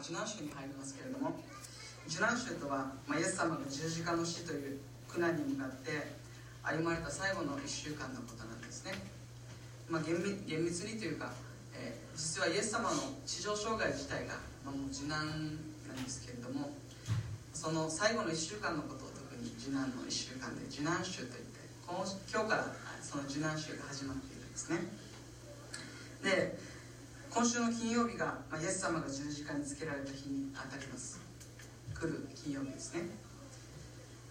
[0.00, 1.38] 受難週に入りますけれども
[2.08, 6.16] 受難週とは、まあ、イエス様が十字架の死という苦難に向かって
[6.62, 8.92] 歩まれた最後の1週間のことなんですね、
[9.88, 11.32] まあ、厳密厳密にというか、
[11.76, 16.72] えー、実はイエス様の地上生涯自体が、まあ、もう受難なんですけれども
[17.52, 22.64] その最後の1週間のことを特に受難の1週間で受難週といって今今日から
[23.02, 24.78] その受難週が始まっているんですね。
[26.22, 26.58] で
[27.30, 31.20] 今週の金曜日が、まあ、イエス様が十字架につけられた日に当たります。
[31.94, 33.02] 来る金曜日ですね。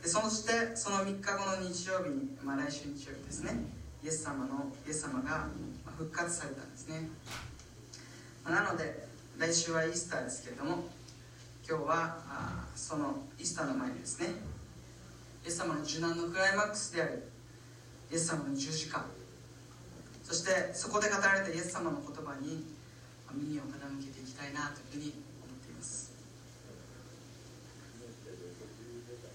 [0.04, 3.80] でそしてその3日後の日曜日に、まあ、来週日曜日ですね。
[4.04, 5.48] イエス様のイエス様が
[5.98, 7.10] 復活されたんですね、
[8.46, 9.08] まあ、なので
[9.38, 10.84] 来週はイースターですけれども
[11.68, 14.28] 今日はあそのイースターの前にですね
[15.44, 17.30] イエス様の受難のクライマックスである
[18.12, 19.06] イエス様の十字架。
[20.24, 22.64] そしてそこで語られたイエス様の言葉に
[23.34, 26.12] 耳を傾けていきたいなというふうに思っています、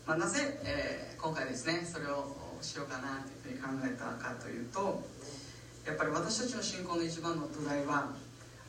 [0.07, 5.03] まあ、なぜ、えー、今回ですねそれをしようかなというふうに考えたかというと
[5.87, 8.13] やっぱり私たちの信仰の一番の土台は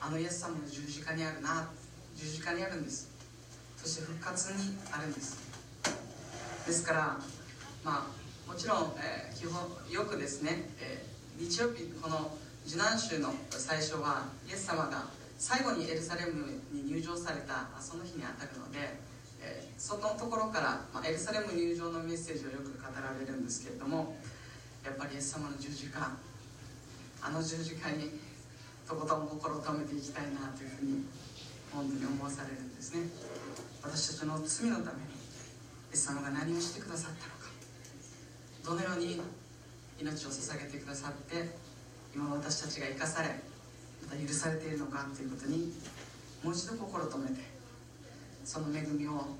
[0.01, 1.69] あのイエス様の十字架にあるな
[2.15, 3.09] 十字架にあるんです。
[3.77, 5.37] そして復活にあるんです。
[6.65, 7.17] ですから
[7.83, 8.07] ま
[8.47, 15.05] あもちろん、えー、基本よくですね、えー、日曜日この受難週の最初はイエス様が
[15.37, 18.97] 最後にエルサレムに入場されたその日にあたるので、
[19.39, 24.17] えー、そのところから、まあ、エルサレム入場のメッセージをよく語られるんですけれども
[24.83, 26.09] やっぱりイエス様の十字架
[27.21, 28.17] あの十字架に
[28.89, 31.05] とことん心を止めていきたいなというふうに
[31.73, 33.01] 本当に思わされるんですね。
[33.83, 37.53] 私たちの罪のためにイエス様が何をしてくださったのか
[38.65, 39.21] どのように
[39.99, 41.64] 命を捧げてくださって
[42.15, 43.29] 今私たちが生かされ
[44.01, 45.73] また許されているのかということに
[46.41, 47.43] もう一度心止めて
[48.45, 49.35] その恵みを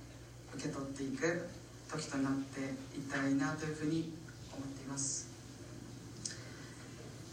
[0.53, 1.47] 受け取っていく
[1.89, 2.63] 時となってい
[2.99, 4.11] ったらいいなというふうに
[4.51, 5.29] 思っています。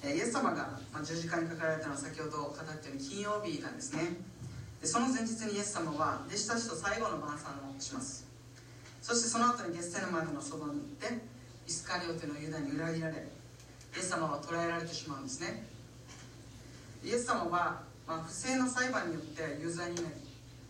[0.04, 4.16] イエス様が十字架にかかられたのは先ほど語ったように金曜日なんですね
[4.80, 8.26] でその前日にイエス様は弟子たちと最後の晩餐をします。
[9.00, 11.06] そしてその後にゲッセの窓のそばに行って
[11.66, 13.26] イスカリオテのユダに裏切られ
[13.94, 15.66] イエス様は捕らえられてしまうんですね。
[17.04, 20.06] イエス様は、まあ、不正な裁判によって有罪になり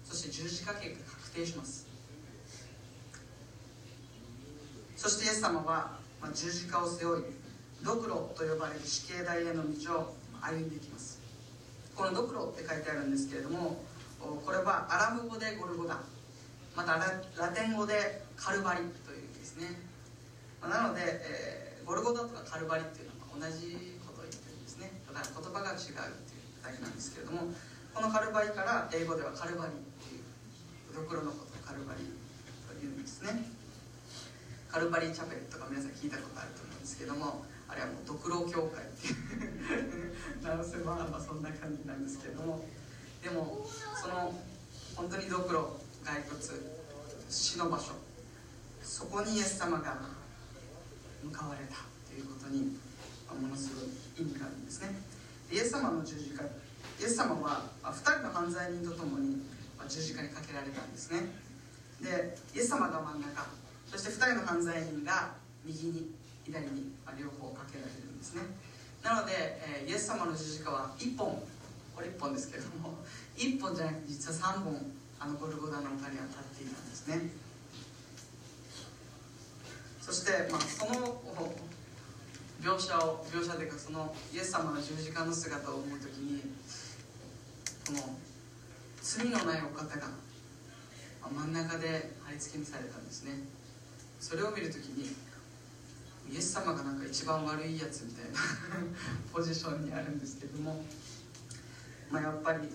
[0.04, 1.86] そして十字架刑が確定します。
[4.96, 7.24] そしてイエス様は、まあ、十字架を背負い
[7.82, 11.20] ドクロと呼ばれる死刑台への道を歩んでいきます。
[11.94, 13.76] このドクロって書いてあるんですけれども
[14.20, 16.00] これはアラム語でゴルゴダ。
[16.76, 16.94] また
[17.36, 19.78] ラテン語でカルバリというですね。
[20.62, 24.92] なので、えー、ゴルゴダとかカルバリっていうのは同じことを言ってるんですね。
[25.06, 27.52] ただ言葉が違うっていうだけなんですけれども
[27.94, 30.24] このカルバリから英語ではカルバリっていう
[30.94, 32.04] ドクロのことをカルバリ
[32.68, 33.44] というんですね。
[34.72, 42.64] カルバリーチャペルとか皆さん聞いたことあると思うんですけどもあれはもうドクロ教会っていう直せばまあそんな感じなんですけども
[43.22, 43.66] でも
[44.00, 44.32] その
[44.96, 46.40] 本当にドクロ骸骨
[47.28, 47.92] 死の場所
[48.82, 50.00] そこにイエス様が
[51.22, 52.76] 向かわれたということに
[53.34, 54.94] ものすごい意味があるんですね。
[55.50, 59.42] イエス様の十字架イエス様は2人の犯罪人と共に
[59.88, 61.28] 十字架にかけられたんですね。
[62.00, 63.46] でイエス様が真ん中
[63.90, 65.34] そして2人の犯罪人が
[65.64, 66.10] 右に
[66.44, 68.42] 左に両方かけられるんですね。
[69.02, 71.42] なので、えイエス様の十字架は1本。
[71.94, 72.96] これ1本ですけれども
[73.36, 77.30] 1本じゃなくて実は3本あのゴルゴダの丘には立っていたんですね。
[80.00, 81.22] そして、まあ、その
[82.62, 86.40] 描写を描写というかそのイエス様の十字架の姿を思う時に
[87.84, 88.16] この
[89.02, 90.06] 罪のないお方が
[91.28, 93.32] 真ん中で貼り付けにされたんですね。
[94.20, 95.10] それを見る時に
[96.30, 98.38] イエス様がなんか一番悪いやつみたいな
[99.32, 100.84] ポジションにあるんですけども、
[102.10, 102.68] まあ、やっぱり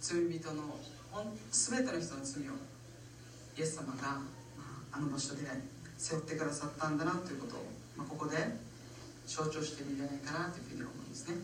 [0.00, 0.78] 罪人の
[1.50, 2.52] 全ての人の罪を
[3.58, 4.20] イエス様が
[4.92, 5.42] あの場所で
[5.98, 7.66] 背負ってくださったんだなということを、
[7.96, 8.36] まあ、ここで
[9.26, 11.36] 象徴しているんじゃないかなというふうに思うんですね。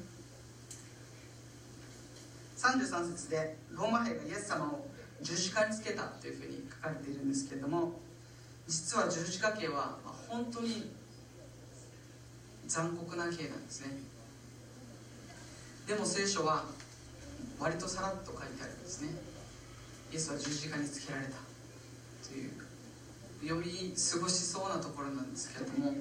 [2.58, 4.86] 33節でローマ兵がイエス様を
[5.22, 8.00] 十字架につけたというふうに書かれているんですけれども
[8.66, 9.96] 実は十字架刑は
[10.28, 10.90] 本当に
[12.66, 13.96] 残酷な刑なんですね。
[15.86, 16.66] でも聖書は
[17.58, 19.08] 割とさらっと書いてあるんですね。
[20.12, 21.32] イエスは十字架につけられた
[22.28, 22.50] という
[23.42, 25.94] 読み過ごしそうなところなんですけれども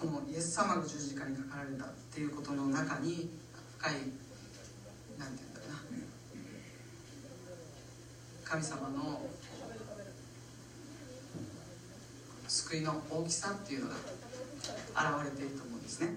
[0.00, 3.28] このイエス様が十字架にかかられたっていうことの中に
[3.78, 3.92] 深い
[5.18, 5.76] 何て言うんだろうな。
[8.42, 9.20] 神様の
[12.48, 16.08] 救いの大きさっていうのが現れていると思うんですね。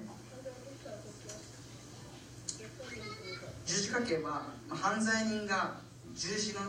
[3.66, 5.82] 十字架刑は犯罪人が
[6.16, 6.62] 十字の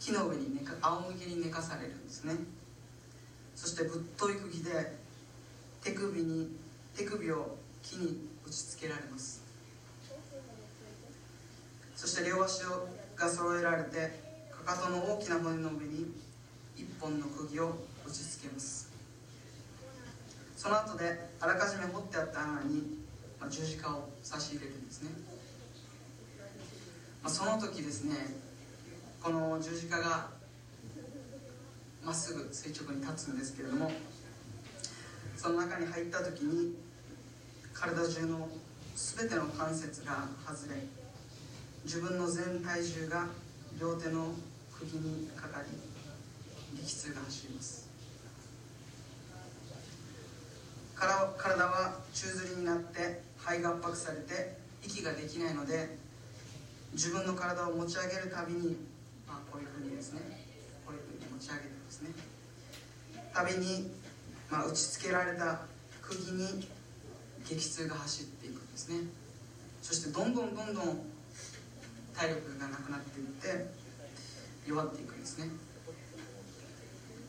[0.00, 2.34] 木の上に寝か仰向けに寝かされるんですね。
[3.54, 4.99] そしてぶっとい釘で
[5.82, 6.56] 手首に
[6.96, 9.42] 手首を木に打ちつけられます。
[11.96, 12.62] そして両足
[13.16, 16.14] が揃えられてかかとの大きな骨の上に
[16.76, 18.90] 一本の釘を打ちつけます。
[20.60, 22.98] その後であらかじめ掘ってあった穴に、
[23.40, 25.08] まあ、十字架を差し入れるんですね、
[27.22, 28.14] まあ、その時ですね
[29.22, 30.28] この十字架が
[32.04, 33.90] まっすぐ垂直に立つんですけれども
[35.40, 36.74] その中に入った時に
[37.72, 38.46] 体中の
[38.94, 40.82] 全ての関節が外れ
[41.82, 43.24] 自分の全体重が
[43.80, 44.34] 両手の
[44.70, 47.88] 釘にかかり力痛が走ります。
[51.38, 55.96] 体は宙づりになって肺が圧迫されて息ができないので
[56.92, 58.76] 自分の体を持ち上げるたびに、
[59.26, 60.20] まあ、こういうふうにですね
[60.84, 62.10] こういうふうに持ち上げてですね。
[63.32, 63.90] たびに、
[64.50, 65.60] まあ、打ちつけられた
[66.02, 66.66] 釘に
[67.48, 69.06] 激痛が走っていくんですね。
[69.80, 71.06] そしてどんどんどんどん
[72.14, 73.70] 体力がなくなっていって
[74.66, 75.48] 弱っていくんですね。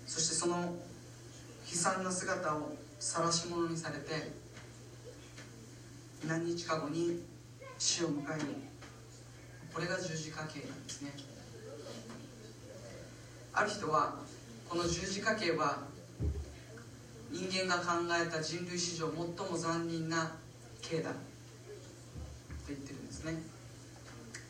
[0.08, 0.74] そしてその悲
[1.68, 4.32] 惨な姿を晒し者にされて
[6.28, 7.22] 何日か後に
[7.78, 8.46] 死を迎える。
[9.74, 11.14] これが十字架刑なんですね。
[13.54, 14.16] ある人は
[14.68, 15.91] この十字架刑は
[17.32, 19.18] 人間が考えた人類史上最
[19.50, 20.36] も残忍な
[20.82, 21.12] 刑だ。
[21.12, 21.16] と
[22.68, 23.42] 言ってるんですね。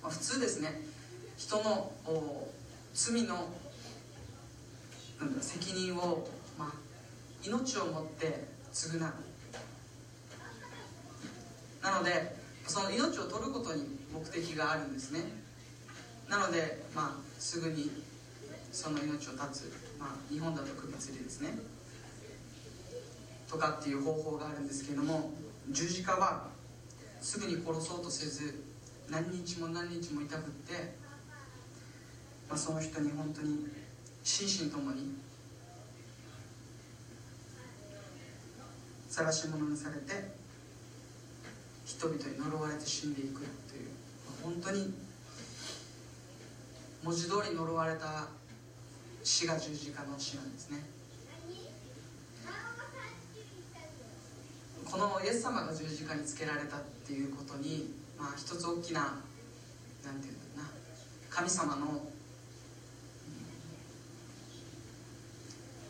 [0.02, 0.82] まあ、普通ですね。
[1.38, 1.92] 人の
[2.94, 3.50] 罪の
[5.20, 6.72] なんだ責任を、まあ、
[7.46, 9.02] 命をもって償う。
[11.84, 12.36] なので
[12.68, 15.22] その命を取ることに目的があるんですね。
[16.30, 17.92] なので、まあ、すぐに
[18.72, 21.50] その命を絶つ、まあ、日本だと首吊りですね。
[23.52, 25.34] とかっていう方法があるんですけれども
[25.70, 26.48] 十字架は
[27.20, 28.64] すぐに殺そうとせず
[29.10, 30.96] 何日も何日も痛くって、
[32.48, 33.68] まあ、その人に本当に
[34.24, 35.16] 心身ともに
[39.10, 40.32] 晒し者にされて
[41.86, 43.90] 人々に呪われて死んでいくという、
[44.26, 44.94] まあ、本当に
[47.04, 48.28] 文字通り呪われた
[49.22, 51.01] 死が十字架の死なんですね。
[54.92, 60.70] このイエス様が十字架につけられたっていうことにまあ、一つ大きななんていうんだろうな
[61.32, 62.04] 神様の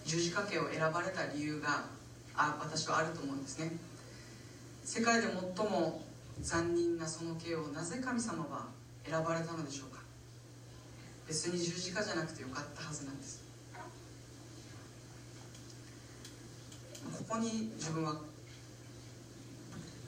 [0.05, 1.87] 十字架刑を選ばれた理由が
[2.35, 3.73] あ私はあると思うんですね。
[4.83, 6.03] 世界で最も
[6.41, 8.67] 残忍なその刑をなぜ神様は
[9.05, 10.01] 選ばれたのでしょうか。
[11.27, 13.43] 別に十字架じゃなくてよかったはずなんです。
[17.17, 18.15] ここに自分は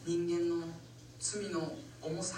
[0.06, 0.68] 人間の
[1.18, 1.62] 罪の
[2.02, 2.36] 重さ。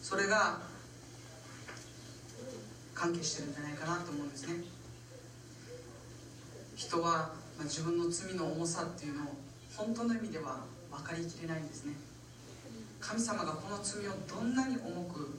[0.00, 0.60] それが
[2.94, 4.62] 関係してるんじゃないかなと思うんですね。
[6.76, 9.34] 人はまあ自分の罪の重さっていうのを
[9.76, 10.60] 本当の意味では
[10.92, 11.94] 分かりきれないんですね。
[13.00, 15.36] 神様がこの罪をどんなに重く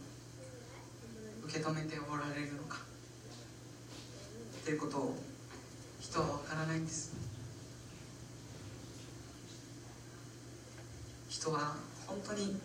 [1.45, 2.92] 受け止めておられるのか。
[4.63, 5.15] っていうことを
[5.99, 7.13] 人は分からないんです。
[11.27, 11.75] 人は
[12.07, 12.55] 本当に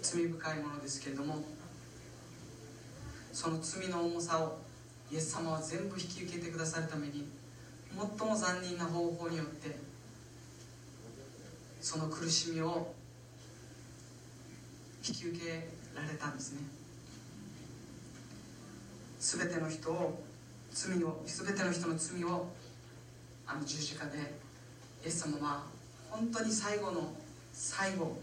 [0.00, 1.42] 罪深いものですけれども
[3.32, 4.60] その罪の重さを
[5.10, 7.26] イエス様は全部引き受けてくださるために
[7.90, 9.76] 最も残忍な方法によって
[11.80, 12.94] その苦しみを
[15.04, 16.75] 引き受けられたんですね。
[19.28, 20.22] 全ての人を
[20.70, 22.46] 罪を全ての人の罪を
[23.44, 24.18] あの十字架で
[25.04, 25.64] イエス様は
[26.08, 27.12] 本当に最後の
[27.52, 28.16] 最後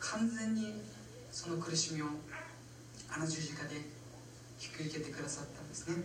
[0.00, 0.82] 完全に
[1.30, 2.06] その苦しみを
[3.08, 6.02] あの十字架で引き受けてくださったんですね。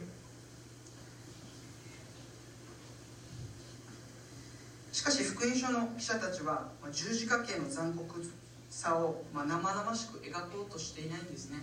[4.92, 8.24] しかし福音書の記者たちは十字架刑の残酷
[8.70, 11.58] さを生々しく描こうとしていないんですね。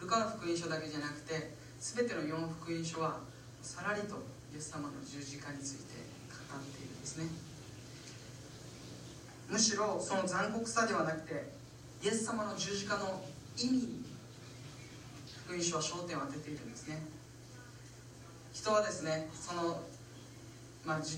[0.00, 3.20] ルカの福音書だけじゃなくて全ての4福音書は
[3.62, 4.16] さらりと
[4.52, 5.94] イエス様の十字架について
[6.28, 7.26] 語っているんですね。
[9.48, 11.52] むしろその残酷さではなくて
[12.02, 13.22] イエス様の十字架の
[13.56, 14.04] 意味に
[15.44, 17.02] 福音書は焦点を当てているんですね。
[18.52, 19.80] 人はですねその、
[20.84, 21.16] まあ、十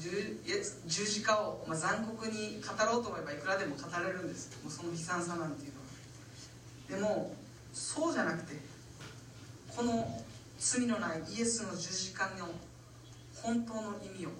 [1.05, 4.59] 字架を、まあ、残酷に語ろうと思えばいくらでも語れるんです。
[4.63, 5.73] もうその悲惨さなんていう
[6.95, 7.01] のは。
[7.01, 7.35] でも
[7.73, 8.57] そうじゃなくて
[9.75, 10.23] この
[10.61, 12.47] 罪のないイエスの十字架の
[13.35, 14.31] 本当の意味を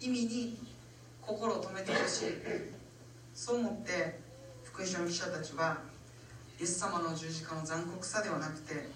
[0.00, 0.58] 意味に
[1.22, 2.28] 心を止めてほしい。
[3.32, 4.18] そう思って
[4.64, 5.78] 福音書の記者たちは
[6.58, 8.88] イエス様の十字架の残酷さではなくて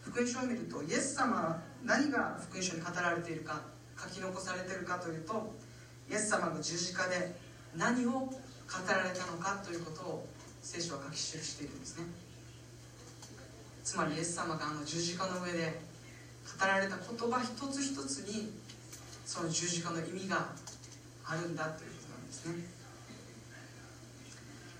[0.00, 3.62] 福音書を見るとイエス様は何が福音書に語られているか
[3.98, 5.52] 書き残されているかというと
[6.08, 7.34] イエス様が十字架で
[7.76, 8.30] 何を語
[8.86, 10.26] られたのかということを
[10.62, 12.04] 聖書は書き記しているんですね。
[13.82, 15.80] つまりイエス様があの十字架の上で
[16.58, 18.52] 語られた言葉一つ一つに
[19.24, 20.48] その十字架の意味が
[21.24, 22.54] あるんだということなんですね、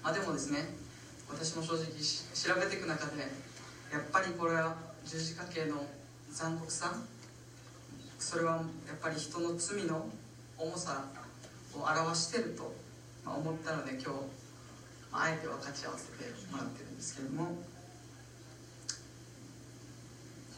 [0.02, 0.59] まあ、でもですね
[1.30, 3.23] 私も正直調べていく中で
[3.92, 5.76] やっぱりこれは十字架系の
[6.30, 6.95] 残酷さ
[8.19, 10.07] それはやっぱり人の罪の
[10.59, 11.04] 重さ
[11.75, 12.75] を表してると
[13.25, 14.09] 思ったので今日
[15.12, 17.79] あえて分かち合わせてもらってるんですけれども。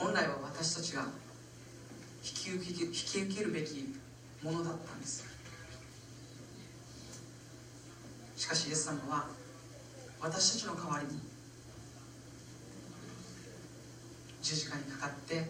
[0.02, 1.02] 本来は私たちが
[2.25, 3.94] 引き受け引き受けるべき
[4.42, 5.25] ものだったんです。
[8.37, 9.28] しかしイエス様は
[10.21, 11.21] 私たちの代わりに
[14.42, 15.47] 十字架にかかって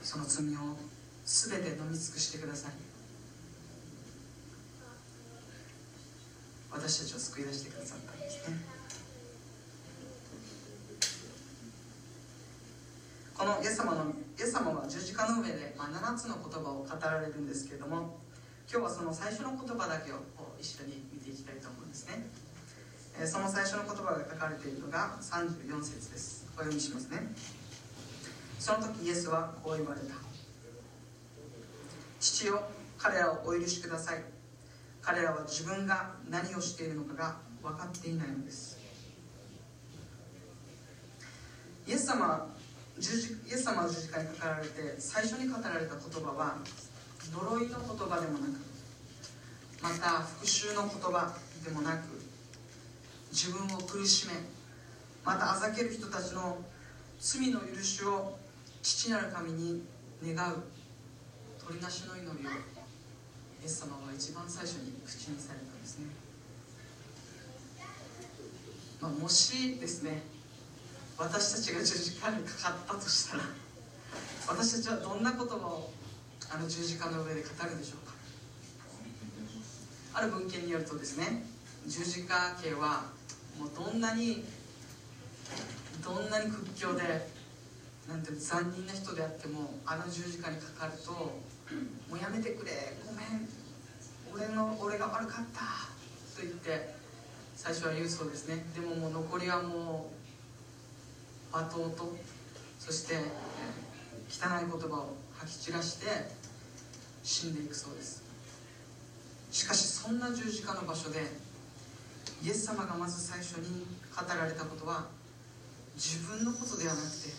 [0.00, 0.78] その罪を
[1.24, 2.72] 全て飲み尽くしてください
[6.70, 8.73] 私たちを救い出してくださったんですね。
[13.34, 18.16] このイエス様のイエス様は十字架の上で、ま、7つの言葉を語られるんですけれども
[18.70, 20.22] 今日はその最初の言葉だけを
[20.60, 22.26] 一緒に見ていきたいと思うんですね、
[23.20, 26.46] え、その最初の言葉が書かれているのが34節です。
[26.54, 27.18] お読みしますね。
[28.58, 30.14] その時イエスはこう言われた。
[32.20, 32.62] 父よ
[32.96, 34.22] 彼らをお許しください。
[35.02, 38.78] 彼らは自分が何をしているのかが分かっていないのです。
[41.86, 42.53] イエス様
[42.98, 46.58] 十字イエス様の十字架にかかられて最初に語られた言葉は
[47.32, 48.74] 呪いの言葉でもなく
[49.82, 51.34] また復讐の言葉
[51.64, 52.04] でもなく
[53.32, 54.34] 自分を苦しめ
[55.24, 56.58] またあざける人たちの
[57.18, 58.36] 罪の許しを
[58.82, 59.82] 父なる神に
[60.22, 60.62] 願う
[61.66, 62.54] 鳥なしの祈りをイ
[63.64, 66.06] エス様は一番最初に口にされたんですね、
[69.00, 70.33] まあ、もしですね
[71.18, 73.44] 私たちが十字架にかかったとしたら
[74.48, 75.90] 私たちはどんな言葉を
[76.52, 78.14] あの十字架の上で語るでしょうか？
[80.14, 81.44] ある文献によるとですね
[81.86, 83.04] 十字架家は
[83.58, 84.44] もうどんなに
[86.04, 87.02] どんなに屈強で
[88.08, 91.12] なんて残忍な人であってもあの十字架にかかると
[92.10, 93.48] 「もうやめてくれごめん
[94.34, 95.60] 俺の俺が悪かった」
[96.36, 96.94] と言って
[97.56, 98.66] 最初は言うそうですね。
[98.74, 100.13] でももう残りはもう
[101.54, 102.12] 罵倒と
[102.80, 103.14] そして
[104.28, 106.06] 汚い言葉を吐き散らして
[107.22, 108.24] 死んでいくそうです。
[109.52, 111.20] しかしそんな十字架の場所で
[112.42, 115.06] イエス様がまず最初に語られたことは
[115.94, 117.30] 自分のことではなくて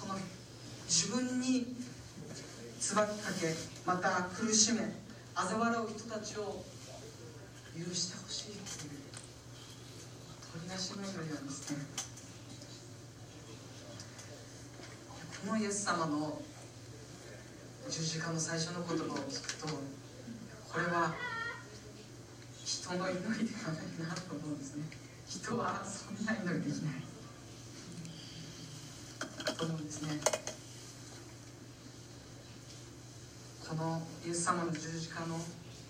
[0.00, 0.14] この
[0.86, 1.74] 自分に
[2.78, 3.52] 椿かけ
[3.84, 4.80] また苦しめ
[5.34, 6.62] 嘲笑う人たちを
[7.76, 8.62] 許してほしいという
[10.52, 11.78] 取り出しの祈りなんですね
[15.10, 16.40] このイエス様の
[17.88, 21.14] 十字架の最初の言葉を聞くとこれは
[22.64, 24.84] 人の祈りではないなと思うんですね。
[25.28, 26.94] 人はそんな祈りできない。
[29.56, 30.20] と思うんですね。
[33.68, 35.38] このイエス様の十字架の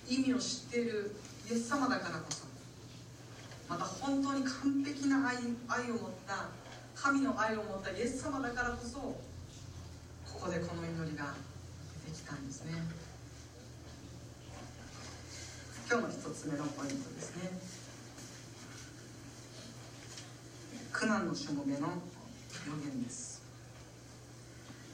[0.06, 1.16] 意味を知っている
[1.50, 2.46] イエス様だからこそ
[3.68, 5.36] また本当に完璧な愛
[5.68, 6.48] 愛を持った
[6.94, 9.16] 神の愛を持ったイエス様だからこそ
[10.36, 11.32] ここでこの祈りが
[12.04, 12.72] 出てきたんですね。
[15.88, 17.56] 今日の一つ目のポイントですね。
[20.92, 21.88] 苦難のしもべの予
[22.84, 23.42] 言です。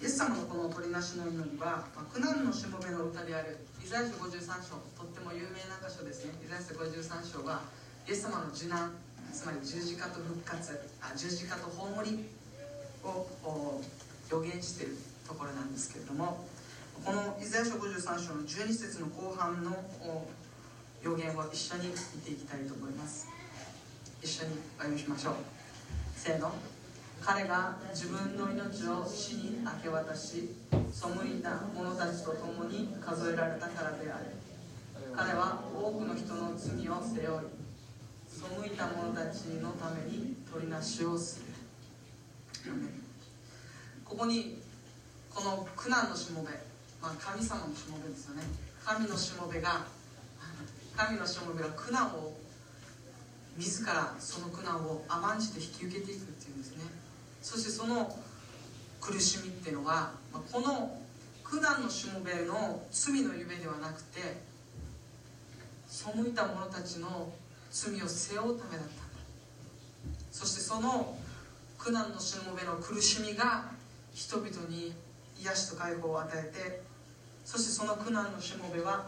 [0.00, 6.32] イエス様のこの鳥なしの祈りは、ま、苦難のしもべの歌であるイザヤ書53章とっても有名な箇所ですね。
[6.46, 7.62] イザヤ書53章は
[8.08, 8.92] イエス様の受難
[9.34, 12.30] つまり十字架と復活あ十字架と葬り
[13.02, 13.82] を
[14.30, 15.12] 予言している。
[15.26, 16.44] ところなんですけれども
[17.04, 19.72] このイザヤ書53章の12節の後半の
[21.02, 23.26] 予言を一緒に見ていきたいと思います。
[24.22, 25.34] 一緒にお読みしましょう。
[26.14, 26.52] せーの。
[27.20, 30.54] 彼が自分の命を死に明け渡し
[30.92, 34.26] 背いた者たちと共に数えられたからである。
[35.16, 37.48] 彼は多くの人の罪を背負い
[38.28, 41.46] 背いた者たちのために取りなしをする。
[44.04, 44.62] ここに
[45.34, 46.50] この苦難のしもべ、
[47.00, 48.42] まあ、神様のしもべですよね。
[48.84, 49.86] 神のしもべが
[50.96, 52.34] 神のしもべが苦難を
[53.56, 56.84] 自らその苦難を甘んじて引き受けていくっていうんですね。
[57.40, 58.14] そしてその
[59.00, 60.98] 苦しみっていうのは、まあ、この
[61.42, 64.40] 苦難のしもべの罪の夢ではなくて
[65.88, 67.32] 背いた者たちの
[67.70, 69.02] 罪を背負うためだった
[70.30, 71.18] そしてその
[71.78, 73.64] 苦難のしもべの苦しみが
[74.14, 74.94] 人々に
[75.40, 76.82] 癒しと解放を与えて
[77.44, 79.06] そしてその苦難のしもべは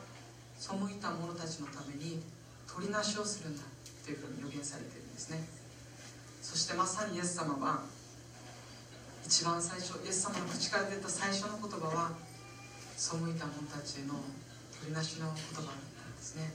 [0.58, 2.22] 背いた者たちのために
[2.66, 3.62] 取りなしをするんだ
[4.04, 5.44] というふうに予言されているんですね。
[6.42, 7.82] そしてまさにイエス様は
[9.24, 12.12] 一番最初イエス様の口から出た最初の言葉は
[12.96, 14.14] 背いた者たちへの
[14.78, 16.52] 取りなしの言葉だったんですね。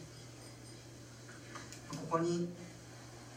[1.89, 2.49] ここに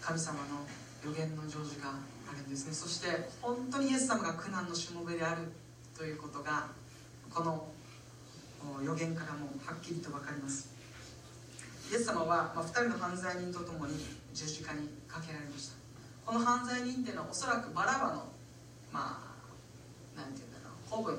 [0.00, 0.66] 神様の
[1.04, 1.94] 予言の成就が
[2.28, 2.72] あるんですね。
[2.72, 5.48] そして本当にイエス様が苦難のしもべである
[5.96, 6.68] ということが
[7.30, 7.68] この
[8.82, 10.70] 予言からもはっきりと分かります。
[11.90, 13.94] イエス様は、ま、2人の犯罪人と共に
[14.32, 15.74] 十字架にかけられました。
[16.24, 18.32] この犯罪人っていうのはおそらくバラバの
[18.92, 19.34] まあ
[20.16, 21.18] 何て言うんだろう子分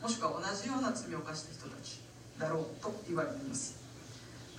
[0.00, 2.00] もしくは同じような罪を犯した人たち
[2.38, 3.78] だろうと言われています。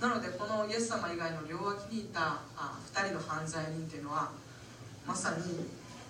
[0.00, 4.30] なのでこのイエス様以外の両脇にいたあ2人の犯罪人っていうのは
[5.06, 5.68] まさに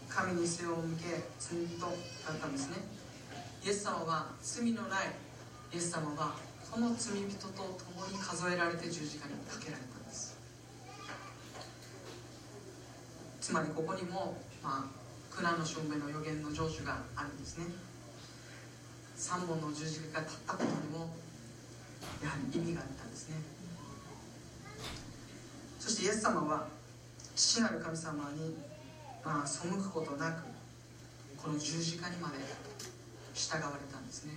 [0.08, 2.76] 神に背を向け罪人だったんですね。
[3.64, 5.08] イエス様は罪のない
[5.72, 6.34] イエス様は
[6.70, 10.36] この罪人と共に数えられて十字架にかけられたんです。
[13.40, 17.64] つまりここにも、まあ、苦難の証明の予言の成就があるんですね。
[19.16, 21.08] 3本の十字架が立ったことにも
[22.22, 23.36] やはり意味があったんですね。
[25.80, 26.68] そしてイエス様は
[27.34, 28.58] 父なる神様に、
[29.24, 30.42] まあ、背くことなく
[31.42, 32.73] この十字架にまで
[33.34, 34.32] 従われたんですね。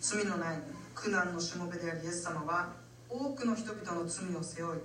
[0.00, 0.58] 罪のない
[0.94, 2.72] 苦難のしもべであるイエス様は
[3.08, 4.80] 多くの人々の罪を背負い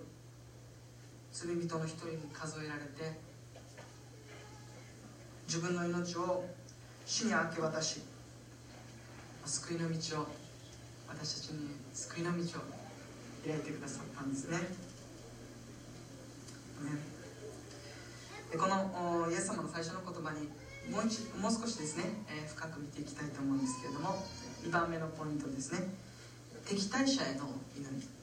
[1.31, 3.19] 罪人の一人に数えられて
[5.45, 6.45] 自分の命を
[7.05, 8.01] 死に明け渡し
[9.45, 10.27] 救いの道を
[11.07, 12.43] 私たちに救いの道を
[13.45, 14.57] 開いてくださったんですね。
[14.57, 14.63] ね
[18.57, 20.49] このイエス様の最初の言葉に
[20.89, 24.25] もう一もう少しですね、えー、深く見ていきたいと思うんですけれども
[24.65, 25.87] 2番目のポイントですね。
[26.65, 27.45] 敵対者への
[27.77, 28.19] 祈り。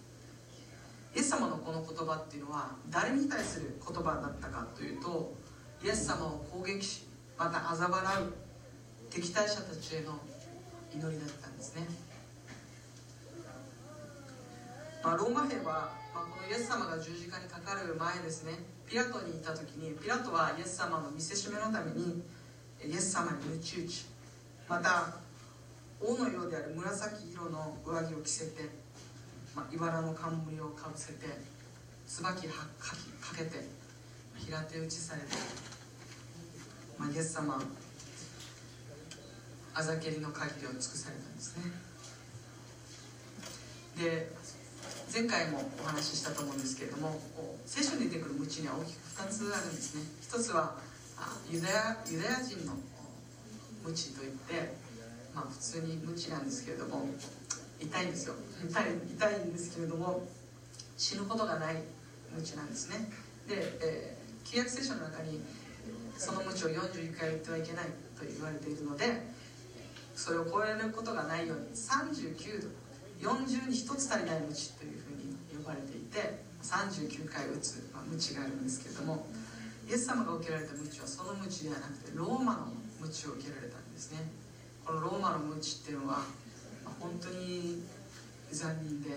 [1.16, 5.32] イエス様のこの言葉っていうのは誰に対する言葉だったかというと
[5.82, 7.08] イエス様を攻撃し
[7.38, 8.32] また嘲笑う
[9.08, 10.20] 敵対者たちへの
[10.92, 11.88] 祈りだったんですね、
[15.02, 18.52] まあ、ローマ兵は、まあ、このイエス様が十字架にかかる前ですね
[18.88, 22.22] ピラトにいた時にピラトはイエス様の見せしめのために
[22.84, 24.06] イエス様に鞭打ち
[24.68, 25.16] また
[26.00, 28.62] 王のようである紫色の上着を着せて、
[29.54, 31.26] まあ、茨の冠をかぶせて
[32.06, 33.64] 椿はかかけて
[34.38, 35.28] 平手打ちされて、
[36.98, 37.60] まあ、イエス様
[39.74, 41.64] あざけりの限りを尽くされたんですね。
[43.98, 44.30] で
[45.12, 47.20] 前回もお話ししたと思うんですけれども
[47.64, 50.02] 聖書に出てくる無知には大きく2つあるんですね。
[50.20, 50.74] 一つは
[51.50, 52.74] ユダヤユダヤ人の
[53.84, 54.74] 無知といって、
[55.34, 57.06] まあ、普通に無知なんですけれども
[57.80, 58.34] 痛いんですよ。
[58.68, 58.84] 痛い
[59.16, 60.26] 痛いんですけれども
[60.96, 61.76] 死ぬことがない
[62.34, 63.08] 無知なんですね。
[63.48, 65.40] で、えー、旧約聖書の中に
[66.18, 67.84] その無知を41回言ってはいけない
[68.18, 69.22] と言われているので
[70.14, 72.68] それを超えることがないように39度
[73.20, 79.26] 40に1つ足りない無知というふうに呼ばれていて39回打つ、まあ、無知があるんですけれども
[79.88, 84.26] イエス様が受けられた無知はその無知ではなくてローマの無知を受けられたんですね。
[84.84, 86.18] このローマの無知っていうのは、
[86.84, 87.82] まあ、本当に
[88.50, 89.10] 残忍で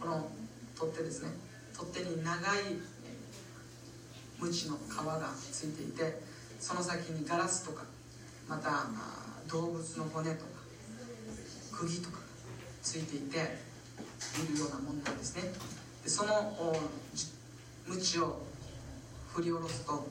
[0.00, 0.30] この
[0.78, 1.30] 取っ手ですね。
[1.76, 2.38] 取っ手に長い
[4.38, 6.20] 無知の皮がついていて
[6.60, 7.84] その先にガラスとか
[8.48, 8.86] また
[9.48, 10.50] 動物の骨とか
[11.72, 12.27] 釘とか
[12.82, 15.42] ついていているようなもんなんですね。
[16.04, 16.54] でその
[17.88, 18.42] 鞭を
[19.34, 20.08] 振り下ろすと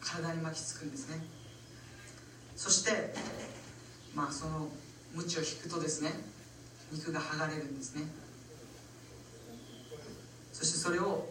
[0.00, 1.22] 体に巻きつくんですね。
[2.56, 3.14] そして
[4.14, 4.68] まあその
[5.14, 6.12] 鞭を引くとですね
[6.90, 8.02] 肉が剥がれるんですね。
[10.52, 11.28] そしてそれを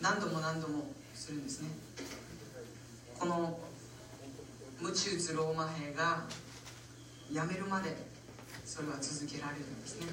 [0.00, 1.68] 何度も何度もするんですね。
[3.18, 3.58] この
[4.82, 6.24] 鞭打つローマ兵が
[7.32, 7.96] やめるまで
[8.64, 10.06] それは続けられるんですね。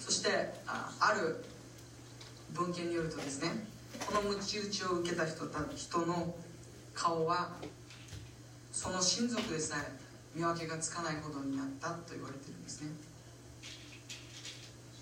[0.00, 1.44] そしてあある
[2.54, 3.66] 文献によるとですね
[4.06, 6.34] この鞭打ちを受けた人た人の
[6.94, 7.50] 顔は
[8.72, 9.92] その親族でさえ
[10.34, 12.90] 見分けがつかないほどになったと言われてるんですね。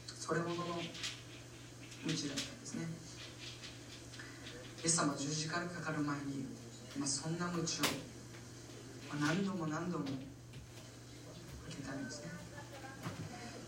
[0.06, 0.64] それほどの
[2.04, 2.86] 鞭だったんですね。
[4.82, 6.46] イエス様十字架にかかる前に、
[6.98, 7.84] まあ、そんな鞭を、
[9.20, 10.04] 何度も何度も
[11.76, 12.30] 受けたんですね。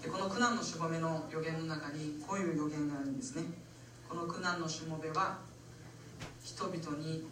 [0.02, 3.44] でこの苦難のしもべの予言の中にこういう予言があるんですね。
[4.08, 5.38] この苦難のしもべは
[6.42, 7.28] 人々に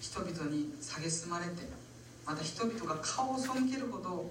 [0.00, 1.62] 人々に蔑まれて
[2.26, 4.30] また人々が顔を背けるほど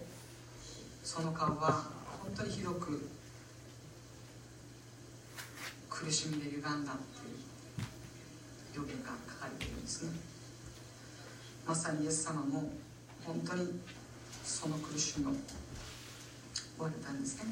[1.04, 1.86] その顔は
[2.22, 3.10] 本当にひどく
[5.90, 10.12] 苦しみで歪んだっていう予言が書かれているんですね。
[11.68, 12.72] まさにイエス様も
[13.28, 13.80] 本当に
[14.46, 15.32] その苦しみを
[16.78, 17.52] 負われたんですね。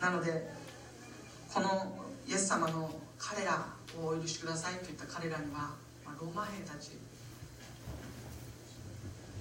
[0.00, 0.50] なので
[1.54, 3.64] このイエス様の彼ら
[3.96, 5.70] をお許しくださいと言った彼らには、
[6.04, 6.98] ま、ローマ兵たち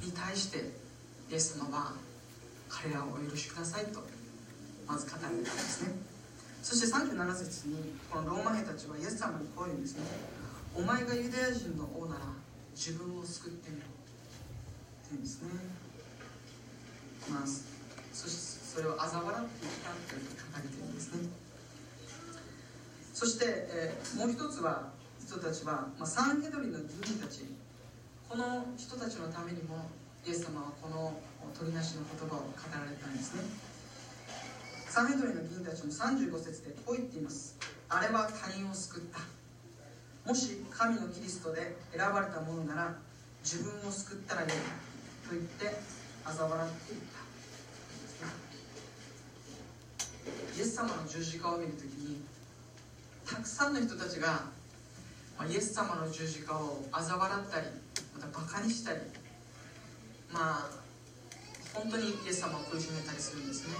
[0.04, 0.60] に対して
[1.30, 1.94] イエス様は
[2.70, 4.00] 彼らをお許しくださいと
[4.88, 5.92] まず語られたんですね。
[6.62, 7.76] そして37節に
[8.12, 10.04] このローマ兵たちはイエス様にこう言うんですね。
[10.76, 12.22] お前がユダヤ人の王なら
[12.76, 13.97] 自分を救ってみろ。
[15.08, 15.50] て言うですね
[17.32, 17.48] まあ
[18.14, 21.30] そしてそれを嘲笑っていったという書かれているんですね。
[23.12, 27.50] そして、えー、もう一つは人たちは、まあ、サンヘドリの議員たち。
[28.30, 29.90] この人たちのためにも
[30.28, 31.18] イエス様はこの
[31.58, 33.42] 鳥なしの言葉を語られたんですね。
[34.86, 37.58] サンヘドリの議員たちの35節でこう言っています。
[37.90, 39.26] あれは他人を救った。
[40.30, 42.96] もし神のキリストで選ばれたものなら
[43.42, 44.52] 自分を救ったらよい。
[45.28, 45.66] と言って
[46.26, 47.18] 嘲笑っていた。
[50.58, 52.22] イエス様の十字架を見るときに
[53.26, 54.46] たくさんの人たちが、
[55.48, 57.68] イエス様の十字架を嘲笑ったり
[58.16, 59.00] またバカにしたり
[60.34, 60.70] まあ
[61.74, 63.76] 本当にイエス様を苦しめたりするんですね。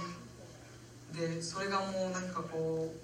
[1.18, 2.98] でそれがもうなんかこう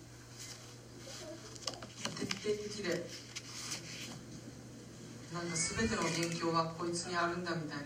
[2.21, 3.07] 徹底的で
[5.33, 7.85] なんか全ての元凶はこいつにあるんだみたいな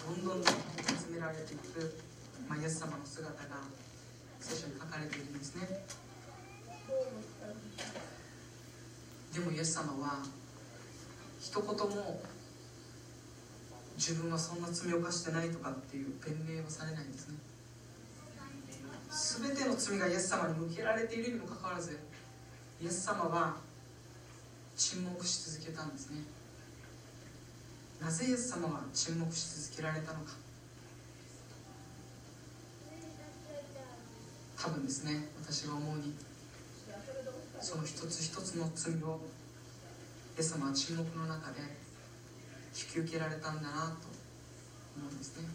[0.00, 1.94] どんどんどん詰められていく、
[2.48, 3.38] まあ、イエス様の姿が
[4.40, 5.84] 聖書に書かれているんですね。
[9.32, 10.22] でもイエス様は
[11.40, 12.20] 一言も
[13.96, 17.36] 自分はそんな罪を犯してないとかっていう弁明をされないんですね。
[19.10, 21.98] 全ての罪がイエス様に向けられているにもかかわらず
[22.82, 23.56] イエス様は
[24.76, 26.22] 沈黙し続けたんですね。
[28.04, 30.32] なぜイエス様は沈黙し続けられたのか。
[34.60, 36.14] 多分ですね私が思うに
[37.60, 39.20] その一つ一つの罪を
[40.36, 41.60] イエス様は沈黙の中で
[42.74, 44.08] 引き受けられたんだなと
[44.96, 45.48] 思うんですね。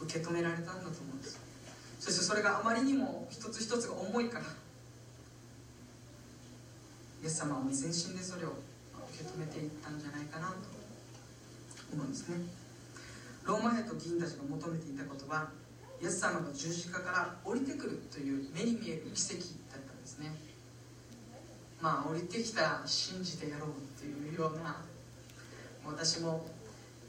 [0.00, 1.40] 受け止められたんだと思うんです。
[2.00, 4.44] そしてそれがあまりにも一つ一つが重いから
[7.22, 8.73] イエス様は未然心でそれを
[9.14, 10.54] 受け止めていったんじゃないかなと
[11.92, 12.36] 思うんですね。
[13.44, 15.50] ローマ兵と議員たちが求めていたことは
[16.02, 20.34] イエス様の十字架から降りてくるという目に見える奇跡だったんですね。
[21.80, 24.82] まあ降りてきた信じてやろうというような
[25.86, 26.46] 私も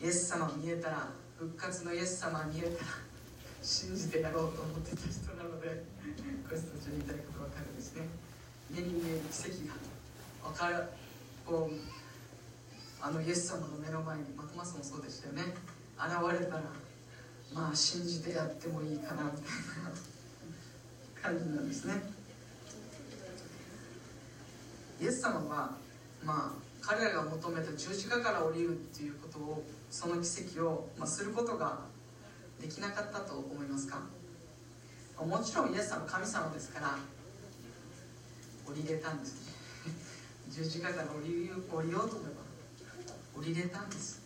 [0.04, 2.92] イエス様見えたら復活のイエス様見えたら
[3.64, 5.84] 信じてやろうと思ってた人なので
[6.46, 8.08] 私たちに言いたいこと分かるんですね。
[8.70, 9.74] 目に見える奇跡が
[10.52, 10.84] 分かる
[11.46, 11.95] こう
[13.06, 15.54] あのイエス様の目の前にマトマスもそうでしたよね。
[15.96, 16.64] 現れたら
[17.54, 19.42] まあ信じてやってもいいかなみたい
[19.86, 22.02] な感じなんですね。
[25.00, 25.78] イエス様は
[26.24, 31.82] まあ彼らが求めた十字架から降りるっていうことをその奇跡を、まあ、することが
[32.60, 34.00] できなかったと思いますか？
[35.24, 36.98] もちろんイエス様神様ですから
[38.68, 39.54] 降りれたんですね。
[40.50, 42.35] 十字架から降り降りようと思
[43.38, 44.22] 降りれたんです。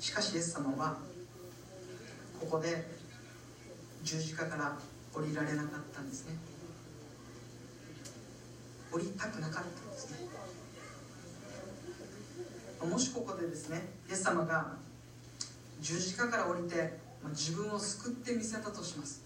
[0.00, 0.96] しかしイエス様は
[2.40, 2.86] ここで
[4.02, 4.76] 十字架から
[5.14, 6.34] 降りられなかったんですね。
[8.90, 10.18] 降りたくなかったんですね。
[12.88, 14.76] もしここでですねイエス様が
[15.80, 16.98] 十字架から降りて
[17.30, 19.22] 自分を救ってみせたとします。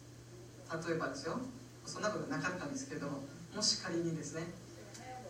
[0.88, 1.38] 例えばですよ
[1.86, 3.08] そんなことなかったんですけど
[3.54, 4.42] もし仮にですね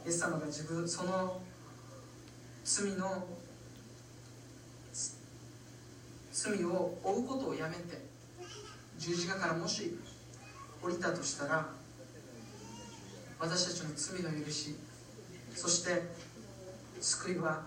[0.04, 1.40] イエス様が自分その
[2.66, 3.24] 罪の
[6.32, 8.04] 罪を負うことをやめて
[8.98, 9.96] 十字架からもし
[10.82, 11.68] 降りたとしたら
[13.38, 14.74] 私たちの罪の許し
[15.54, 16.02] そして
[17.00, 17.62] 救いは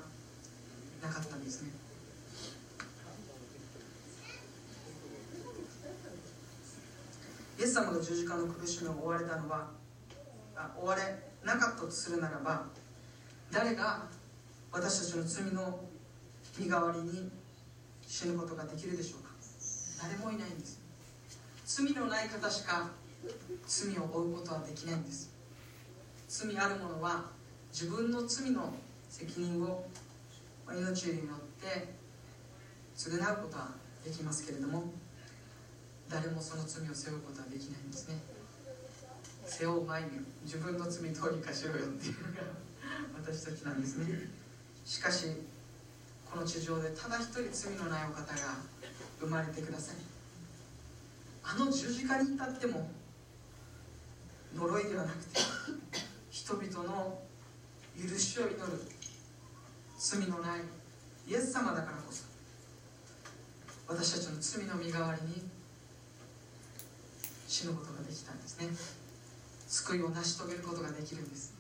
[1.01, 1.69] なかったんですね。
[7.57, 9.69] イエス様が十字架の苦しみを追われたのは
[10.57, 11.01] あ追われ
[11.45, 12.65] なかったとするならば
[13.49, 14.18] 誰が
[14.71, 15.79] 私たちの罪の
[16.57, 17.31] 身代わりに
[18.05, 19.29] 死ぬことができるでしょうか？
[20.01, 20.79] 誰もいないんです。
[21.65, 22.89] 罪のない方しか
[23.67, 25.31] 罪を負うことはできないんです。
[26.27, 27.25] 罪ある者は
[27.71, 28.73] 自分の罪の
[29.09, 29.85] 責任を
[30.71, 31.93] 命によって
[32.95, 33.71] 償うことは
[34.05, 34.83] できますけれども
[36.09, 38.19] 誰もその罪を背負うことはできないんですね。
[39.45, 40.09] 背負う前に
[40.43, 42.41] 自分の罪どうにかしろよっていうのが
[43.23, 44.38] 私たちなんですね。
[44.89, 45.27] しかし
[46.25, 48.57] この地上でただ一人罪のないお方が
[49.19, 49.95] 生まれてください。
[51.43, 52.89] あの十字架に至っても
[54.55, 55.41] 呪いではなくて
[56.31, 57.19] 人々の
[57.95, 58.57] 許しを祈る
[59.99, 60.61] 罪のない
[61.27, 62.23] イエス様だからこそ
[63.87, 65.47] 私たちの罪の身代わりに
[67.47, 68.67] 死ぬことができたんですね。
[69.67, 71.53] 救いを成し遂げることができるんです。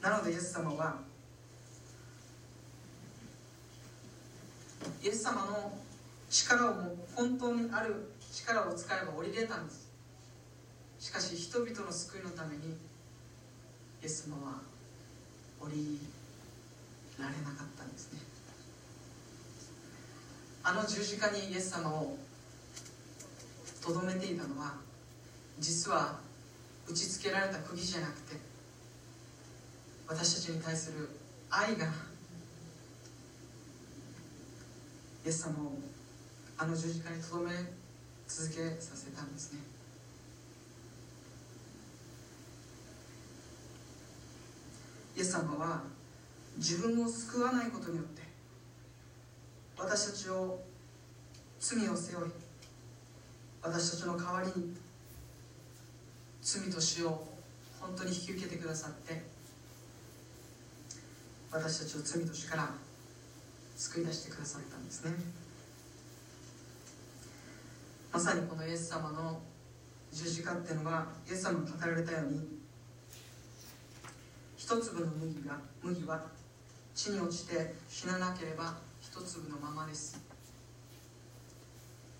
[0.00, 1.09] なのでイエス様は
[5.02, 5.72] イエス様の
[6.28, 9.90] 力をも本当にある力を使えば降りれたんです。
[10.98, 12.76] しかし人々の救いのためにイ
[14.04, 14.60] エス様は
[15.60, 15.98] 降り
[17.18, 18.20] られなかったんですね。
[20.62, 22.16] あの十字架にイエス様を
[23.82, 24.74] とどめていたのは
[25.58, 26.20] 実は
[26.86, 28.36] 打ちつけられた釘じゃなくて
[30.06, 31.08] 私たちに対する
[31.48, 31.86] 愛が
[35.24, 35.72] イエス様を
[36.56, 37.50] あの十字架にとどめ
[38.26, 39.60] 続けさせたんですね。
[45.16, 45.82] イエス様は
[46.56, 48.22] 自分を救わないことによって
[49.76, 50.60] 私たちを
[51.58, 52.32] 罪を背負い
[53.62, 54.74] 私たちの代わりに
[56.40, 57.26] 罪と死を
[57.80, 59.22] 本当に引き受けてくださって
[61.52, 62.70] 私たちを罪と死から
[63.80, 65.12] 救い出してくださったんですね。
[68.12, 69.40] まさにこのイエス様の
[70.12, 72.60] 十字架っていうのはイエス様が語られたように
[74.58, 76.20] 一粒の麦が麦は
[76.94, 80.20] 地に落ちて死ななければ一粒のままです。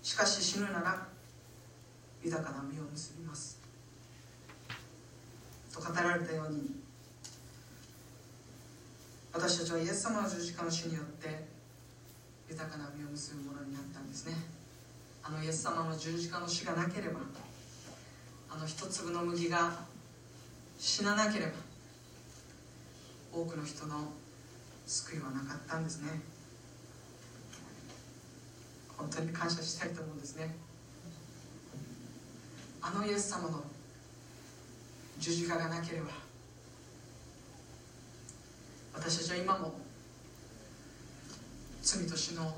[0.01, 1.07] しかし死ぬなら
[2.23, 3.61] 豊かな実を結びます。
[5.71, 6.81] と語られたように
[9.31, 11.50] 私たちはイエス様の十字架の死によって
[12.51, 14.35] 豊かな実を結ぶものになったんですね。
[15.23, 17.21] あのイエス様の十字架の死がなければ
[18.49, 19.71] あの一粒の麦が
[20.77, 21.53] 死ななければ
[23.31, 24.11] 多くの人の
[24.85, 26.09] 救いはなかったんですね。
[28.97, 30.53] 本当に感謝したいと思うんですね。
[32.81, 33.63] あのイエス様の
[35.19, 36.09] 十字架がなければ
[38.93, 39.90] 私たちは今も
[41.81, 42.55] 罪と死の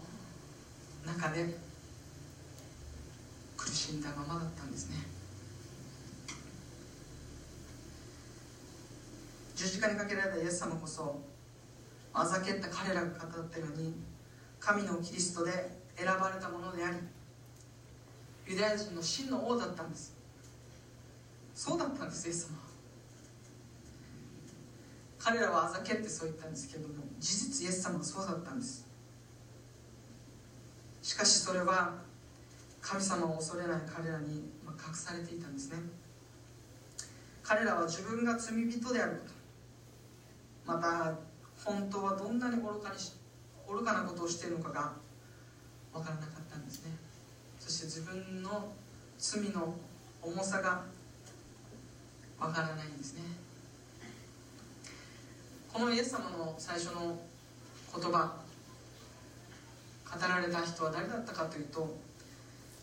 [1.06, 1.58] 中で
[3.56, 4.98] 苦しんだままだったんですね。
[9.56, 11.22] 十字架にかけられたイエス様こそ
[12.14, 13.94] あざけった彼らが語ったように
[14.60, 15.52] 神のキリストで
[15.96, 16.98] 選ばれたものであり
[18.46, 20.14] ユダヤ人の真の王だったんです。
[21.56, 22.58] そうだったんですイエス様
[25.18, 28.93] 彼らはあざけってそう言ったんですけども事実イエス様はそうだったんです。
[31.04, 31.94] しかしそれは
[32.82, 35.78] 神様を恐れない彼らに隠されていたんですね。
[37.44, 39.18] 彼らは自分が罪人であるこ
[40.66, 40.74] と。
[40.74, 41.14] また
[41.66, 43.12] 本当はどんなに愚かにし
[43.68, 44.94] 愚かなことをしているのかが
[45.94, 46.92] 分からなかったんですね。
[47.60, 48.72] そして自分の
[49.18, 49.76] 罪の
[50.22, 50.86] 重さが
[52.40, 53.24] 分からないんですね。
[55.72, 57.20] このイエス様の最初の
[57.94, 58.43] 言葉
[60.20, 61.98] 語られた人は誰だったかというと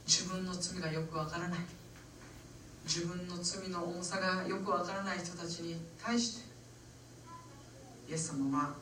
[0.07, 1.59] 自分の罪がよくわからない。
[2.85, 6.51] 自分の罪の重さがよくわからない人たちに対して
[8.09, 8.75] イエス様は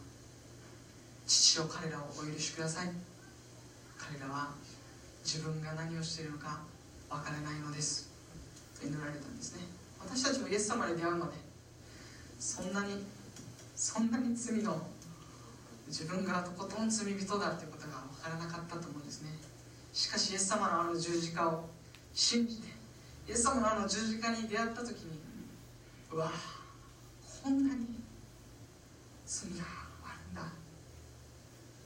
[1.27, 2.91] 父よ彼らをお許しください。
[3.99, 4.49] 彼らは
[5.23, 6.61] 自分が何をしているのか
[7.11, 8.09] わからないのです。
[8.81, 9.65] と祈られたんですね。
[10.01, 11.33] 私たちもイエス様に出会うまで
[12.39, 13.05] そんなに
[13.75, 14.81] そんなに罪の
[15.89, 19.31] 自分がとことん罪人だということがからなかったと思うんですね。
[19.93, 21.65] しかしイエス様のあの十字架を
[22.13, 22.69] 信じて
[23.29, 25.19] イエス様のあの十字架に出会った時に
[26.13, 26.31] うわ
[27.43, 27.87] こんなに
[29.27, 29.65] 罪が
[30.05, 30.43] あるんだ。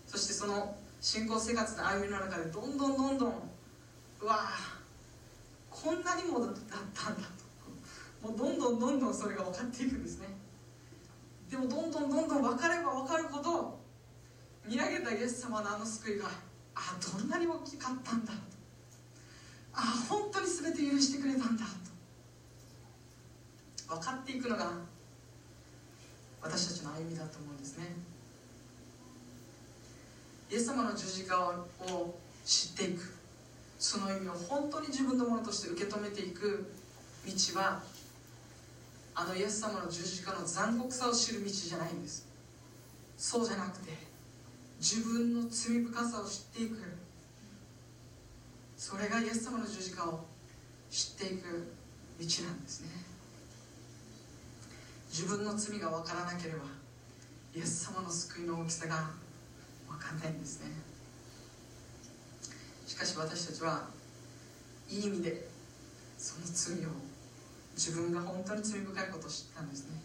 [0.07, 3.33] そしてその信仰生活の歩みの中でどんどんどんどん
[4.21, 4.49] うわ
[5.71, 6.55] こんなにもだっ
[6.95, 7.29] たんだ
[8.23, 8.29] と。
[8.29, 10.29] もうどんどんどんどんそれが分かっていくんですね。
[11.51, 13.82] でもどんどんどんどん分かれば分かるほど
[14.67, 16.27] 見上げたイエス様のあの救いが
[16.75, 18.33] あどんなに大きかったんだ。
[18.33, 18.39] と
[19.75, 21.65] あ本当に全て許してくれたんだ。
[23.89, 24.73] と分かっていくのが
[26.41, 27.87] 私たちの歩みだと思うんですね。
[30.51, 33.15] イエス様の十字架を知っていく。
[33.79, 36.71] その意味を本当に自分のものとして受け止めていく
[37.27, 37.83] 道は
[39.13, 42.29] あのイエス様の十字架の残酷さを知る道じゃないんです。
[43.17, 44.12] そうじゃなくて
[44.83, 46.79] 自分の罪深さを知っていく。
[48.77, 50.25] それがイエス様の十字架を
[50.91, 51.73] 知っていく
[52.19, 52.89] 道なんですね。
[55.09, 56.65] 自分の罪が分からなければ
[57.55, 59.11] イエス様の救いの大きさが
[59.89, 60.73] 分かんないんですね。
[62.85, 63.87] しかし私たちは
[64.91, 65.47] いい意味で
[66.19, 66.89] その罪を
[67.77, 70.03] 自分が本当に罪深いことを知ったんですね。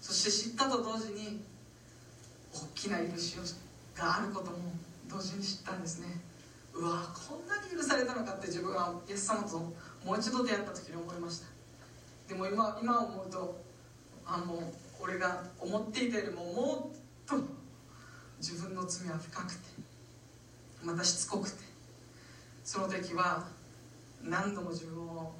[0.00, 1.42] そして知ったと同時に
[2.62, 3.36] 大きな許し
[3.94, 4.58] があることも
[5.08, 6.20] 同時に知ったんですね。
[6.74, 9.74] うわこんなに許されたのかって自分はイエス様とも
[10.14, 11.46] う一度出会った時に思いました。
[12.28, 13.60] でも今今思うと
[14.26, 14.62] あの
[15.00, 17.36] 俺が思っていたよりももっと
[18.38, 19.58] 自分の罪は深くて
[20.84, 21.64] またしつこくて
[22.62, 23.48] その時は
[24.22, 25.32] 何度も自分を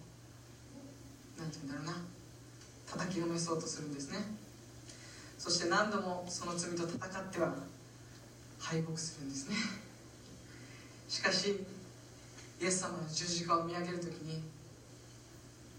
[1.37, 2.05] 何て言うんだろうな
[2.91, 4.48] 叩きのめそうとするんですね。
[5.39, 7.55] そして何度もその罪と戦っては
[8.59, 9.57] 敗北するんですね。
[11.09, 11.65] しかし
[12.61, 14.43] イエス様の十字架を見上げる時に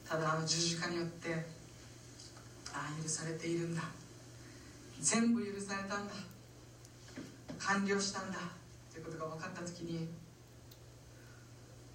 [0.08, 1.34] ただあの十字架によって
[2.74, 3.84] ああ許されているんだ。
[5.02, 6.14] 全部許されたんだ。
[7.60, 8.40] 完了したんだ。
[8.92, 10.08] ということが分かった時に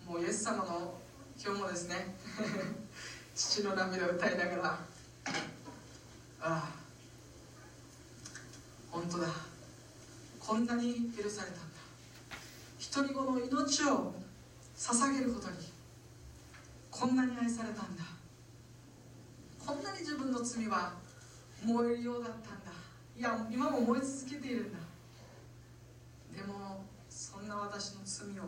[0.07, 0.95] もうイエス様の
[1.43, 2.15] 今日もですね
[3.35, 4.79] 父の涙を歌いながらあ
[6.41, 6.84] あ
[8.95, 9.27] 本当だ。
[10.39, 11.65] こんなに許されたんだ。
[12.95, 14.15] 独り子の命を
[14.77, 15.57] 捧げることに。
[16.93, 18.05] こんなに愛されたんだ。
[19.59, 20.93] こんなに自分の罪は
[21.65, 22.71] 燃えるようだったんだ。
[23.19, 24.79] いや今も燃え続けているんだ。
[26.37, 28.45] でもそんな私の罪を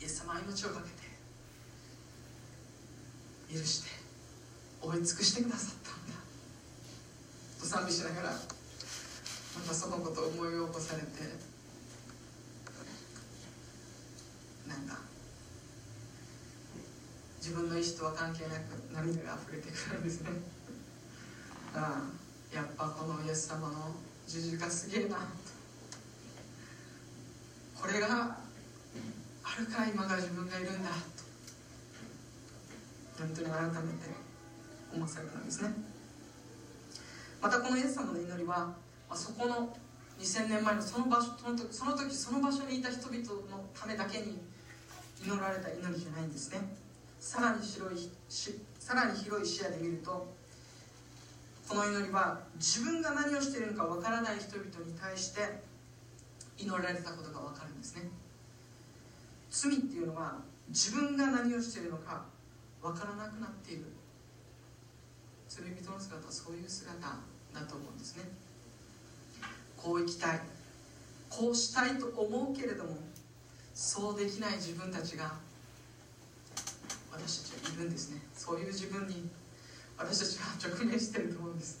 [0.00, 0.94] イエス様は命を懸け
[3.52, 3.90] て許して
[4.80, 6.14] 追い尽くしてくださったんだ。
[7.60, 8.32] と賛美しながら
[9.54, 11.06] またそのことを思い起こされて
[14.68, 14.98] なんか
[17.38, 20.30] 自分の意思とは関係なく涙が溢れてくるんですね。
[21.74, 22.02] あ
[22.52, 23.94] あやっぱこのイエス様の
[24.26, 25.16] 十字架すげえな
[27.80, 28.36] これが
[29.42, 31.20] あるから今が自分がいるんだと。
[33.20, 34.08] 本当に改めて
[34.94, 35.70] 思わされたんですね。
[37.42, 38.74] またこのイエス様の祈りは、
[39.10, 39.76] あ、そこの
[40.20, 43.18] 2000年前のその場所その時その時その場所にいた人々
[43.50, 44.38] のためだけに
[45.24, 46.60] 祈られた祈りじゃないんですね。
[47.18, 50.32] さらに広いしさらに広い視野で見ると
[51.68, 55.40] この祈りは自分が何をしているのかわからない人々に対して
[56.58, 58.10] 祈られたことが分かるんですね。
[59.50, 62.24] 罪っていうのは自分が何をしているのか
[62.82, 63.86] 分からなくなっている。
[65.48, 68.24] 罪人の姿はそういう姿だと思うんですね。
[69.82, 70.40] こう生きたい。
[71.30, 72.96] こうしたいと思うけれども
[73.72, 75.32] そうできない自分たちが
[77.12, 78.20] 私たちはいるんですね。
[78.34, 79.28] そういう自分に
[79.96, 81.78] 私たちは 直面していると思うんです。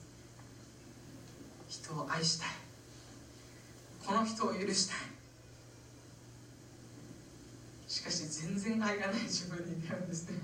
[1.68, 2.48] 人を愛したい。
[4.06, 4.96] この人を許したい。
[7.86, 10.38] しかし全然愛がない自分に出会うんですね。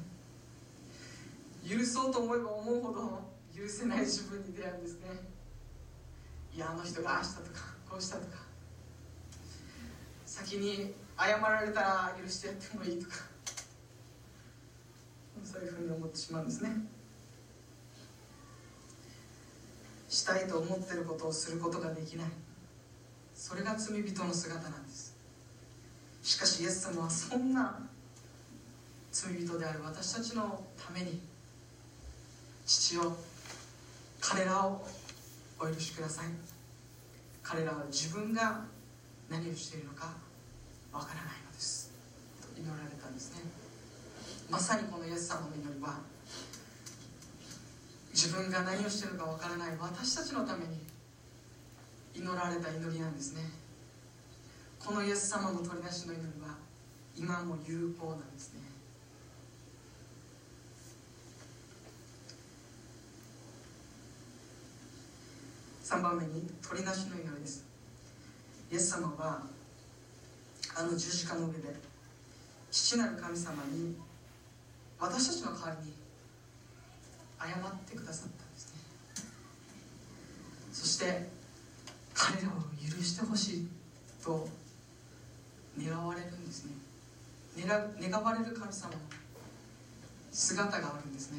[1.68, 3.22] 許そうと思えば思うほど
[3.56, 5.35] 許せない自分に出会うんですね。
[6.56, 8.38] いやあの人がああしたとかこうしたとか
[10.24, 13.16] 先に謝られたら許してやってもいいとか
[15.44, 16.70] そういうふうに思ってしまうんですね。
[20.08, 22.26] したいと思ってることをすることができない。
[23.34, 25.14] それが罪人の姿なんです。
[26.22, 27.78] しかしイエス様はそんな
[29.12, 29.82] 罪人である。
[29.84, 31.20] 私たちのために
[32.64, 33.16] 父を
[34.20, 34.84] 彼らを
[35.58, 36.26] お許しください。
[37.42, 38.64] 彼らは自分が
[39.30, 40.12] 何をしているのか
[40.92, 41.92] わからないのです。
[42.42, 43.42] と祈られたんですね。
[44.50, 45.98] まさにこのイエス様の祈りは
[48.12, 50.80] 自分が何をしているかわからない私たちのために
[52.14, 53.42] 祈られた祈りなんですね。
[54.78, 56.56] このイエス様の取り出しの祈りは
[57.16, 58.65] 今も有効なんですね。
[65.86, 67.64] 3番目に取りなしの祈りです。
[68.72, 69.40] イエス様は
[70.76, 71.76] あの十字架の上で
[72.72, 73.94] 父なる神様に
[74.98, 75.94] 私たちの代わりに
[77.38, 78.80] 謝ってくださったんですね。
[80.72, 81.28] そして
[82.14, 83.68] 彼らを許してほしい
[84.24, 84.48] と
[85.80, 86.72] 願われるんですね。
[87.56, 88.98] 願われる神様の
[90.32, 91.38] 姿があるんですね。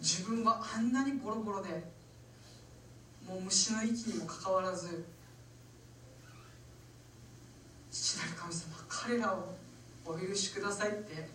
[0.00, 1.98] 自分はあんなにボロボロで
[3.26, 5.04] もう虫の息にもかかわらず
[7.90, 9.54] 父なる神様彼らを
[10.04, 11.28] お許しくださいって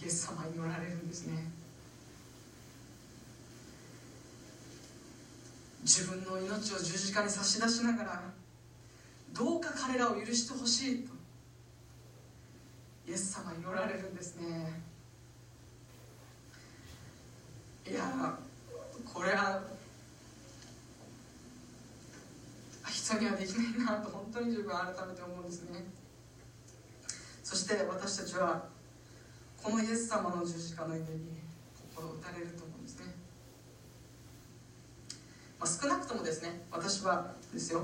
[0.00, 1.60] イエス様におられるんですね。
[5.82, 8.22] 自分の命を十字架に差し出しながら
[9.32, 11.12] どうか彼らを許してほしいと
[13.08, 14.82] イエス様におられるんですね。
[17.88, 18.38] いや
[19.04, 19.60] これは
[23.10, 25.84] 人にはできないなと本当に自分は改めて思うんですね。
[27.42, 28.66] そして私たちは
[29.60, 31.06] このイエス様の十字架の上に
[31.92, 33.06] 心を打たれると思うんですね、
[35.58, 37.82] まあ、少なくともですね私はですよ。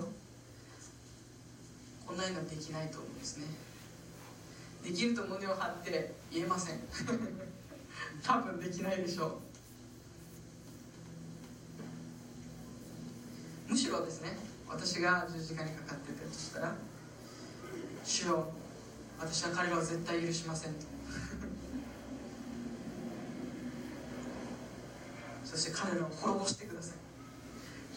[2.06, 3.46] こんなのできないと思うんですね。
[4.84, 6.78] できると胸を張って言えません。
[8.22, 9.40] 多分できないでしょ
[13.68, 13.72] う。
[13.72, 16.74] むしろですね私が十字架にかかってたとしたら
[18.04, 18.52] 「主よ
[19.18, 20.80] 私は彼らを絶対許しません」と。
[25.44, 26.96] そして彼らを滅ぼしてください。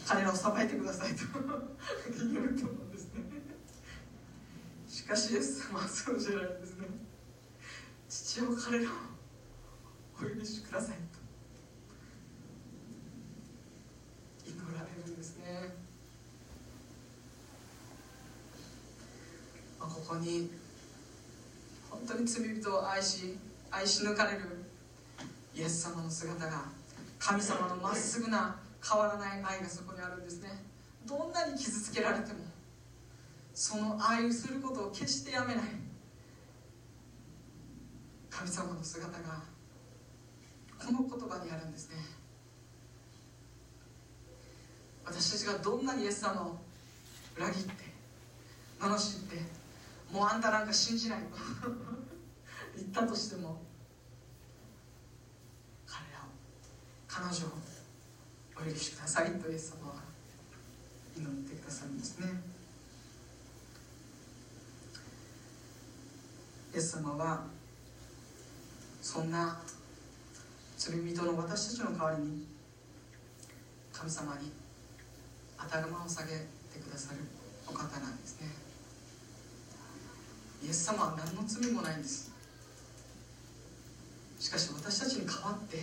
[0.05, 1.23] 彼らを裁いてくださいと。
[2.15, 3.23] 祈ると思うんですね。
[4.87, 6.87] しかしイエス様はそうじゃないんですね。
[8.09, 8.93] 父を彼らを
[10.17, 11.19] お許しくださいと
[14.49, 15.75] 祈られるんですね
[19.79, 20.49] まあ、こに
[21.87, 23.37] 本当に罪人を愛し
[23.69, 24.39] 愛し抜かれる
[25.55, 26.63] イエス様の姿が
[27.19, 30.49] 神様のまっすぐな変わらない愛がそこにあるんですね。
[31.05, 32.39] どんなに傷つけられても
[33.53, 35.63] その愛することを決してやめない
[38.29, 39.43] 神様の姿が
[40.79, 41.97] この言葉にあるんですね。
[45.05, 46.57] 私たちがどんなにイエス様を
[47.37, 47.71] 裏切って
[48.79, 49.58] 罵って
[50.11, 51.37] もうあんたなんか信じないと
[52.75, 53.61] 言ったとしても。
[55.85, 56.29] 彼らを
[57.07, 57.51] 彼女を
[58.57, 59.39] お許しください。
[59.39, 60.03] とイエス様は
[61.15, 62.41] 祈ってくださるんですね。
[66.73, 67.45] イエス様は
[69.01, 69.59] そんな
[70.77, 72.47] 罪人の私たちの代わりに
[73.91, 74.51] 神様に
[75.57, 76.29] 頭を下げ
[76.71, 77.19] てくださる
[77.67, 78.68] お方なんですね。
[80.63, 82.31] イエス様は何の罪もないんです。
[84.39, 85.81] しかし私たちに代わってイ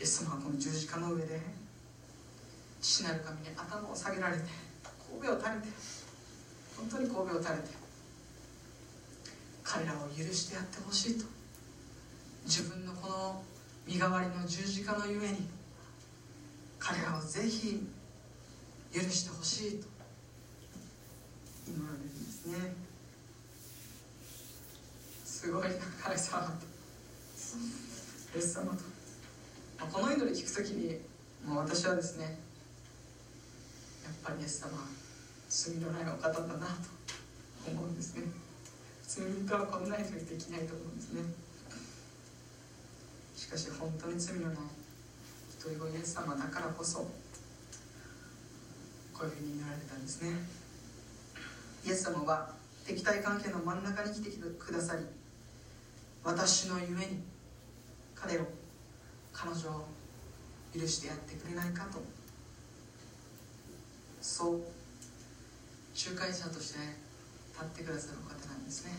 [0.00, 1.40] エス様はこの十字架の上で
[2.80, 4.44] 父なる神に頭を下げられて
[5.10, 5.68] 神戸を垂れて
[6.76, 7.68] 本当に神戸を垂れて
[9.62, 11.26] 彼らを許してやってほしいと
[12.44, 13.42] 自分のこの
[13.86, 15.48] 身代わりの十字架のゆえに
[16.78, 17.86] 彼らをぜひ
[18.92, 19.86] 許してほしいと
[21.66, 22.83] 祈られるんですね。
[25.44, 25.68] すごいな
[26.02, 26.64] 神様と。
[28.34, 28.80] イエス様と、
[29.78, 30.98] まあ、この祈り聞くときに
[31.44, 32.30] もう私はですねや
[34.08, 34.70] っぱりイエス様
[35.50, 38.22] 罪のないお方だなと思うんですね。
[39.06, 41.20] 罪人はこんなにできないと思うんですね。
[43.36, 44.56] しかし本当に罪のない
[45.50, 47.08] 一人子イエス様だからこそこ
[49.20, 50.30] ういうふうに祈られたんですね。
[51.84, 52.54] イエス様は
[52.86, 55.04] 敵対関係の真ん中に来てくださり
[56.24, 57.22] 私のゆえに
[58.14, 58.46] 彼を
[59.32, 59.86] 彼女を
[60.74, 62.02] 許してやってくれないかと。
[64.22, 64.60] そう
[65.94, 66.80] 仲介者として
[67.52, 68.92] 立ってくださる方なんですね。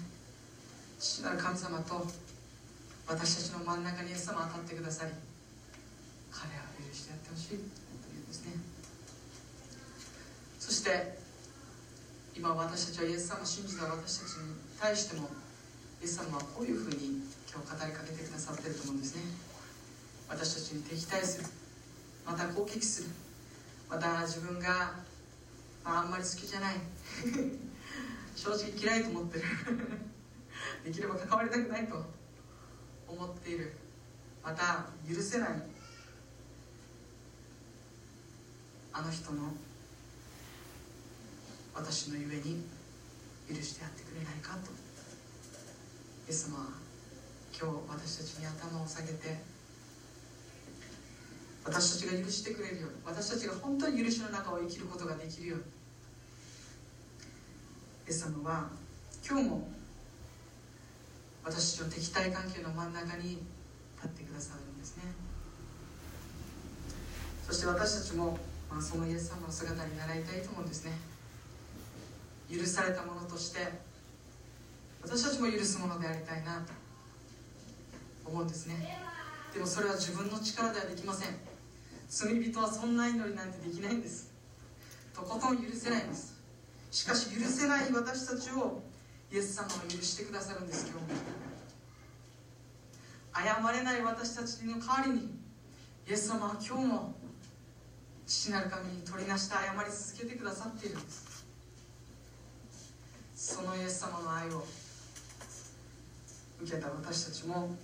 [0.99, 2.05] 父なる神様と
[3.07, 5.11] 私たちの真ん中にイエス様が立ってくださり
[6.31, 7.47] 彼は許してやってほしい。
[7.49, 7.61] という
[8.21, 8.53] んですね。
[10.59, 11.17] そして
[12.35, 15.29] 今私たちはイエス様を信じた私たちに対しても
[16.05, 17.17] イエス様はこういうふうに
[17.51, 19.23] 今日語りかけてくださってると思うんですね。
[20.29, 21.47] 私たちに敵対する。
[22.23, 23.09] また攻撃する。
[23.89, 24.93] また自分が、
[25.83, 26.75] まあ、あんまり好きじゃない。
[28.37, 29.45] 正直嫌いと思ってる。
[30.85, 32.05] できれば関わりたくないと。
[33.07, 33.73] 思っている。
[34.43, 35.49] また許せない。
[38.93, 39.51] あの人の
[41.73, 42.63] 私のゆえに
[43.49, 44.84] 許してやってくれないかと。
[46.27, 46.57] イエス様
[47.53, 49.37] 今日私たちに頭を下げて
[51.63, 55.63] 私たちが許してくれるように私たちが本当に許しの中を生きることができるように。
[58.07, 58.69] イエス様は
[59.27, 59.67] 今日も
[61.43, 65.03] 私たちの敵対関係の真ん中に立ってくださるんですね。
[67.47, 68.37] そして私たちも、
[68.69, 70.91] まあ、そのイエス様の姿に習いたいと思うんですね。
[72.51, 73.59] 許されたものとして
[75.05, 76.85] 私たちも許すものでありたいなと。
[78.25, 78.97] 思うんですね。
[79.53, 81.29] でもそれは自分の力ではできません。
[82.09, 84.33] 罪人はそんな祈りなんてできないんです。
[85.13, 86.41] とことん許せないんです。
[86.91, 88.81] しかし許せない私たちを
[89.31, 91.05] イエス様は許してくださるんです今日。
[93.61, 95.37] も謝れない私たちの代わりに
[96.09, 97.15] イエス様は今日も
[98.25, 101.45] 父なる神に取りなして謝り続けてくださっているんです。
[103.35, 104.65] そのイエス様の愛を
[106.61, 107.75] 受けた私たちも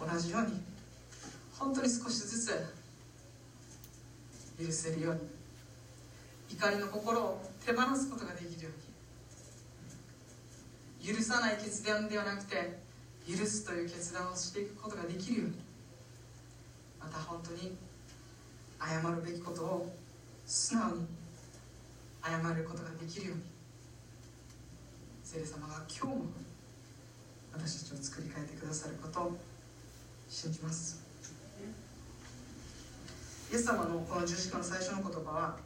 [0.00, 0.60] 同じように
[1.58, 2.48] 本当に少しずつ
[4.58, 5.20] 許せるように
[6.56, 8.70] 怒りの心を手放すことができるよ
[11.02, 12.78] うに許さない決断ではなくて
[13.28, 15.54] 許すという決断をしていくことができるように
[17.00, 17.76] また本当に
[18.80, 19.94] 謝るべきことを
[20.46, 21.06] 素直に
[22.22, 23.42] 謝ることができるように
[25.22, 26.26] 聖霊様が今日も
[27.56, 29.36] 私たちを作り変えてくださることを
[30.28, 31.02] 信じます。
[33.52, 35.56] イエス様のこの十字架の最初の言葉は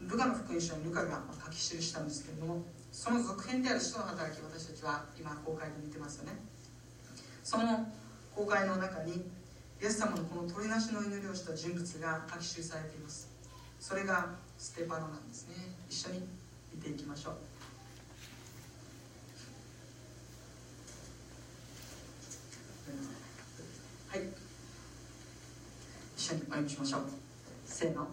[0.00, 6.32] ルカの福音書にルカが書き記したんですけれどもその続編である使徒の働き私たちは今公開で見てますよね。
[7.44, 7.86] その
[8.34, 9.12] 公開の中に
[9.82, 13.28] イエス様のこの鳥なしの祈りをした人物が書き記されています。
[13.78, 15.54] それがステパノなんですね。
[15.90, 16.26] 一緒に
[16.74, 17.34] 見ていきましょう
[24.08, 24.28] はい
[26.26, 27.00] 緒にお読みしましょう。
[27.64, 28.08] せーの。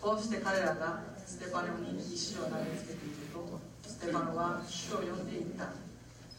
[0.00, 5.72] こうして彼らがステパノに石を投げつけているとステパノは主を呼んでいった。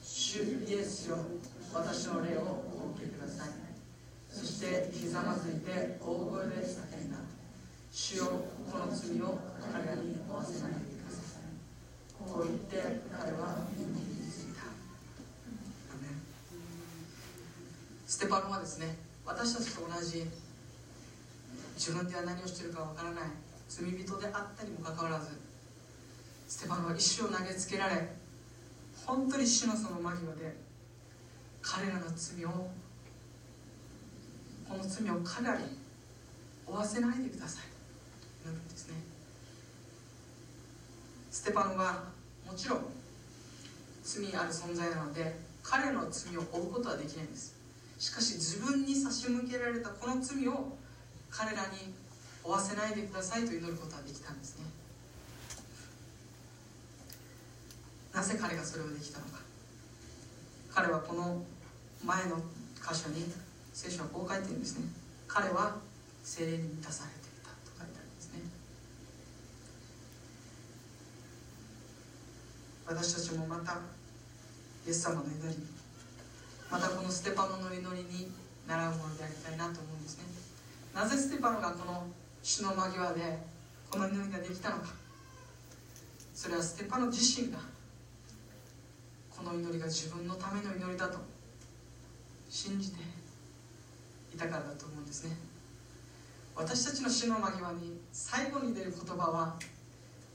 [0.03, 1.17] 主イエスよ。
[1.73, 3.49] 私の霊をお受けください。
[4.29, 7.17] そしてひざまずいて大声で叫んだ。
[7.91, 8.25] 主よ
[8.71, 11.51] この罪を彼らに負わせないでください。
[12.23, 14.63] こう言って彼は耳についた。
[18.07, 18.95] ステパノはですね
[19.25, 20.25] 私たちと同じ
[21.75, 23.23] 自分では何をしているかわからない。
[23.71, 25.29] 罪人であったにもかかわらず
[26.45, 28.05] ステパノは石を投げつけられ
[29.05, 30.57] 本当に死のその間際で
[31.61, 32.49] 彼らの罪を
[34.67, 35.63] この罪を彼らに
[36.67, 37.63] 負わせないでください。
[38.43, 38.95] 祈るんですね。
[41.31, 42.09] ステパノは
[42.45, 42.85] もちろん
[44.03, 47.55] 罪ある存在なので彼の罪を負うことはできないんです。
[47.97, 50.75] しかし自分に差し向けられたこの罪を
[51.31, 51.93] 彼らに
[52.43, 54.65] 負わせないでくださいと祈ることはできたんですね。
[58.13, 59.39] なぜ彼がそれをできたのか。
[60.73, 61.43] 彼はこの
[62.03, 62.37] 前の
[62.75, 63.31] 箇所に
[63.73, 64.85] 聖書はこう書いてるんですね。
[65.27, 65.77] 彼は
[66.23, 68.39] 精霊に満たされていたと書いてあるんですね。
[72.85, 73.79] 私たちもまた
[74.85, 75.55] イエス様の祈り
[76.69, 78.31] またこのステパノの祈りに
[78.67, 80.50] 習うものでありたいなと思うんですね。
[80.93, 82.07] なぜステパノがこの
[82.43, 83.39] 死の間際で
[83.89, 84.89] この祈りができたのか。
[86.33, 87.59] それはステパノ自身が
[89.29, 91.19] この祈りが自分のための祈りだと
[92.49, 92.99] 信じて
[94.33, 95.35] いたからだと思うんですね。
[96.55, 99.55] 私たちの死の間際に最後に出る言葉は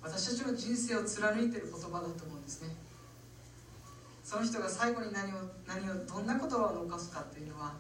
[0.03, 2.75] 私たちの人生を貫いている言葉だと思うんですね。
[4.25, 5.37] その人が最後に何を
[5.67, 7.75] 何をどんな言葉を残すかというのは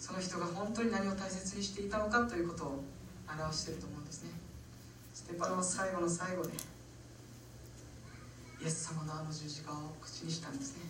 [0.00, 2.82] その人が本当に何を大切にしていたのかということを
[3.28, 4.30] 表していると思うんですね。
[5.12, 6.50] ステパノは最後の最後で
[8.62, 10.84] イエス様のあの十字架を口にしたんですね。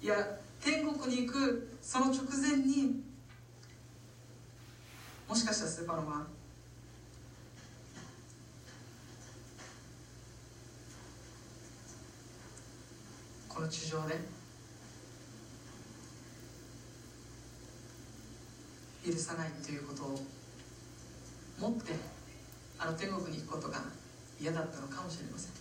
[0.00, 3.02] いや天国に行くその直前に
[5.28, 6.26] もしかしたらステパノは
[13.48, 14.37] この地上で
[19.10, 20.20] 許さないということを
[21.58, 21.92] 持って
[22.78, 23.82] あの天国に行くことが
[24.38, 25.52] 嫌だったのかもしれません。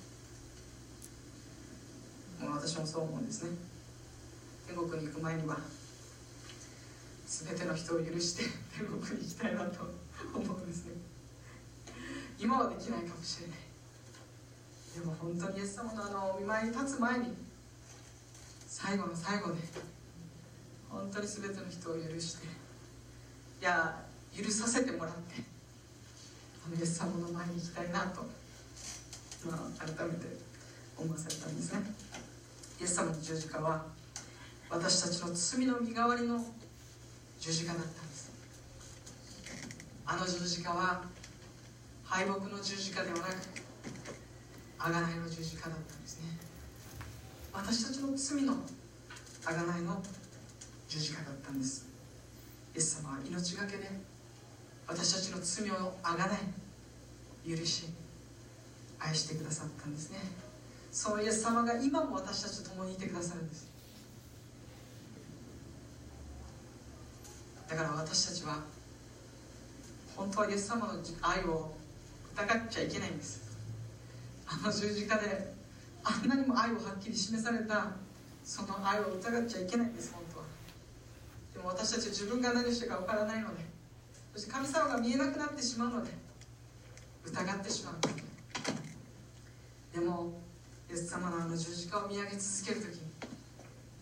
[2.46, 3.52] もう私もそう思うんですね。
[4.68, 5.58] 天国に行く前には
[7.26, 8.44] 全ての人を許して
[8.78, 9.88] 天国に行きたいなと
[10.36, 10.92] 思うんですね。
[12.38, 13.58] 今はできないかもしれない。
[15.00, 17.34] でも本当にイエス様のあのお見舞いに立つ前に
[18.68, 19.62] 最後の最後で
[20.90, 22.67] 本当に全ての人を許して
[23.62, 23.98] いや
[24.36, 25.44] 許させてもらって
[26.66, 28.22] あのイエス様の前に行きたいなと、
[29.46, 30.38] まあ、改めて
[30.98, 31.82] 思わされたんですね。
[32.80, 33.86] イエス様の十字架は
[34.70, 36.44] 私たちの罪の身代わりの
[37.40, 38.32] 十字架だったんです。
[40.06, 41.04] あの十字架は
[42.04, 43.28] 敗北の十字架ではなく
[44.80, 46.38] 贖いの十字架だったんですね。
[47.54, 48.54] 私たちの罪の
[49.44, 50.02] 贖いの
[50.88, 51.87] 十字架だったんです。
[52.78, 53.90] イエス様は命がけで
[54.88, 57.86] 私たちの罪をあがない許し
[59.00, 60.20] 愛してくださったんですね。
[60.92, 63.68] そのイエス様が今も私たちと共にいてくださるんです。
[67.68, 68.60] だから私たちは
[70.16, 71.74] 本当はイエス様の愛を
[72.36, 73.42] 疑っちゃいけないんです。
[74.46, 75.52] あの十字架で
[76.04, 77.94] あんなにも愛をはっきり示された
[78.44, 80.14] その愛を疑っちゃいけないんです。
[80.14, 80.27] 本
[81.58, 83.66] でも私たちは自分が何したか分からないので
[84.34, 86.12] そして神様が見えなくなってしまうので
[87.26, 87.96] 疑ってしまう
[90.00, 90.06] で。
[90.06, 90.40] も
[90.88, 93.12] イエス様のあの十字架を見上げ続ける時に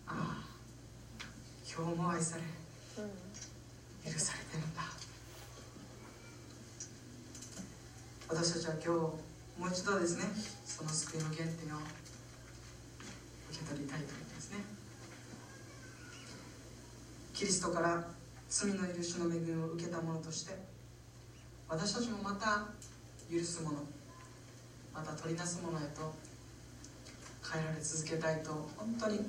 [0.06, 1.24] ああ
[1.66, 2.42] 今日も愛され
[4.12, 4.82] 許されてるんだ。
[8.28, 10.24] 私たちは今日もう一度ですね
[10.64, 11.78] その救いの原点を
[13.50, 14.58] 受け取りたいと思いますね
[17.36, 18.02] キリストから
[18.48, 20.54] 罪の許しの恵みを受けた者として
[21.68, 22.68] 私たちもまた
[23.30, 23.76] 許すもの
[24.94, 26.14] また取りなすものへと
[27.52, 29.20] 変えられ続けたいと本当に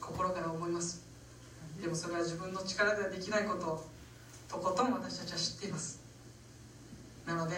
[0.00, 1.04] 心から思います。
[1.78, 3.86] でもそれは自分の力ではできないことを
[4.48, 6.00] とことん私たちは知っています。
[7.26, 7.56] なので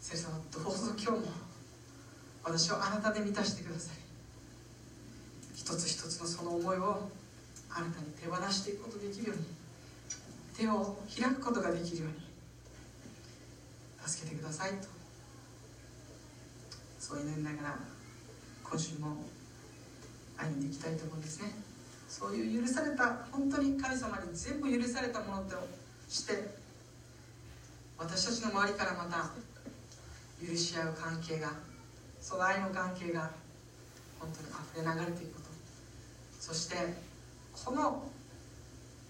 [0.00, 1.32] 先生様どうぞ今日も
[2.44, 3.96] 私をあなたで満たしてください。
[5.56, 7.10] 一つ一つのその思いを
[7.70, 9.44] あなたに手放していくことができるように
[10.56, 12.14] 手を開くことができるように
[14.06, 14.88] 助けてくださいと。
[16.98, 17.78] そう祈りながら
[18.64, 19.16] 今週も
[20.36, 21.52] 歩んでいきたいと思うんですね。
[22.08, 25.56] そういう許された本当に神様に全部許されたものと
[26.08, 26.48] して
[27.98, 29.30] 私たちの周りからまた
[30.44, 31.52] 許し合う関係が
[32.20, 33.30] その愛の関係が
[34.18, 35.48] 本当に溢れ流れていくこと。
[36.40, 37.07] そして
[37.64, 38.02] この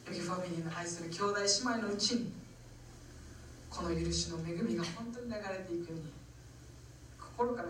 [0.07, 2.33] ヨギファミリーの愛する兄弟姉妹のうちに
[3.71, 6.13] この許しの恵みが本当に流れていくように
[7.21, 7.69] 心から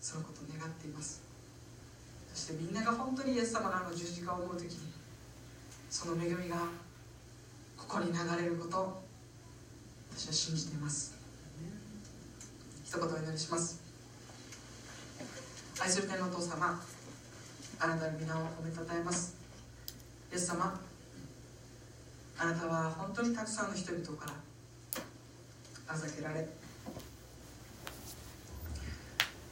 [0.00, 1.22] そのことを願っています。
[2.34, 4.92] そしてみんなが本当にイエス様のあの十字架を思う時に
[5.88, 6.56] その恵みが
[7.76, 9.02] ここに流れることを
[10.16, 11.14] 私は信じています。
[12.84, 13.80] 一言お祈りします。
[15.80, 16.80] 愛する天のお父様
[17.84, 19.34] あなたの皆を褒めたたえます。
[20.30, 20.80] イエス様
[22.38, 24.34] あなたは本当にたくさんの人々から
[25.88, 26.46] あざけられ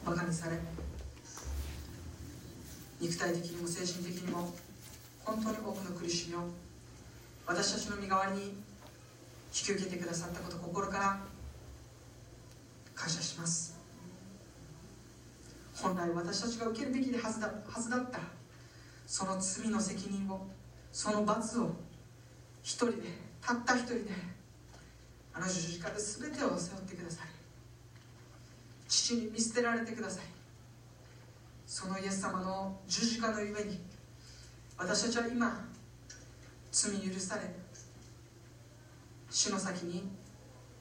[0.07, 0.59] バカにされ
[3.01, 4.55] 肉体的にも精神的にも
[5.25, 6.39] 本当に多くの苦しみを
[7.49, 8.55] 私たちの身代わりに引
[9.51, 11.19] き受けてくださったこと心から
[12.95, 13.80] 感謝します。
[15.83, 18.21] 本来私たちが受けるべきはずだはずだった。
[19.07, 20.47] その罪の責任を
[20.93, 21.71] その罰を
[22.63, 23.03] 一人で
[23.41, 24.11] たった一人で
[25.35, 27.27] あの十字架で全てを背負ってください。
[28.89, 30.25] 父に見捨てられてください。
[31.67, 33.81] そのイエス様の十字架のゆえに
[34.77, 35.69] 私たちは今
[36.73, 37.43] 罪許され
[39.31, 40.11] 死の先に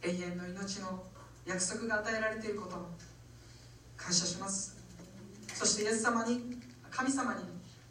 [0.02, 1.04] 永遠の命の
[1.46, 2.90] 約束が与えられていることを
[3.96, 4.79] 感謝します。
[5.60, 6.58] そしてイエス様に
[6.90, 7.42] 神様に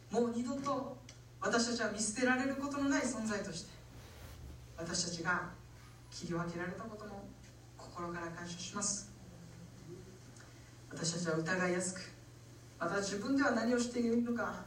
[0.09, 0.97] もう二度と
[1.39, 3.69] 私たちは見捨てられることのない存在として
[4.75, 5.49] 私たちが
[6.09, 7.27] 切り分けられたことも
[7.77, 9.11] 心から感謝します。
[10.89, 12.01] 私たちは疑いやすく
[12.79, 14.65] また自分では何をしているのか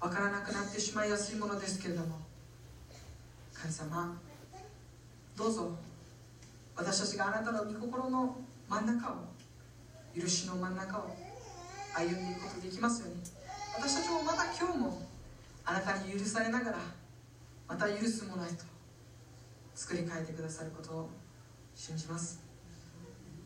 [0.00, 2.18] わからなくなってしまいやすいものですけれども
[3.52, 4.20] 神様
[5.36, 5.70] どうぞ
[6.74, 8.36] 私たちがあなたの御心の
[8.68, 11.16] 真ん中を許しの真ん中を
[11.96, 13.16] 歩んでいくことできますように。
[13.76, 15.02] 私たちもまた今日も
[15.64, 16.78] あなたに許されながら
[17.68, 18.64] また許すものへと
[19.74, 21.10] 作り変えてくださることを
[21.74, 22.40] 信じます。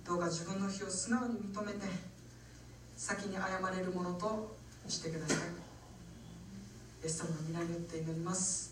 [0.05, 1.87] どうか自分の非を素直に認めて
[2.97, 4.57] 先に謝れるものと
[4.89, 5.39] してください。
[7.03, 8.68] イエス様の皆によって祈ります。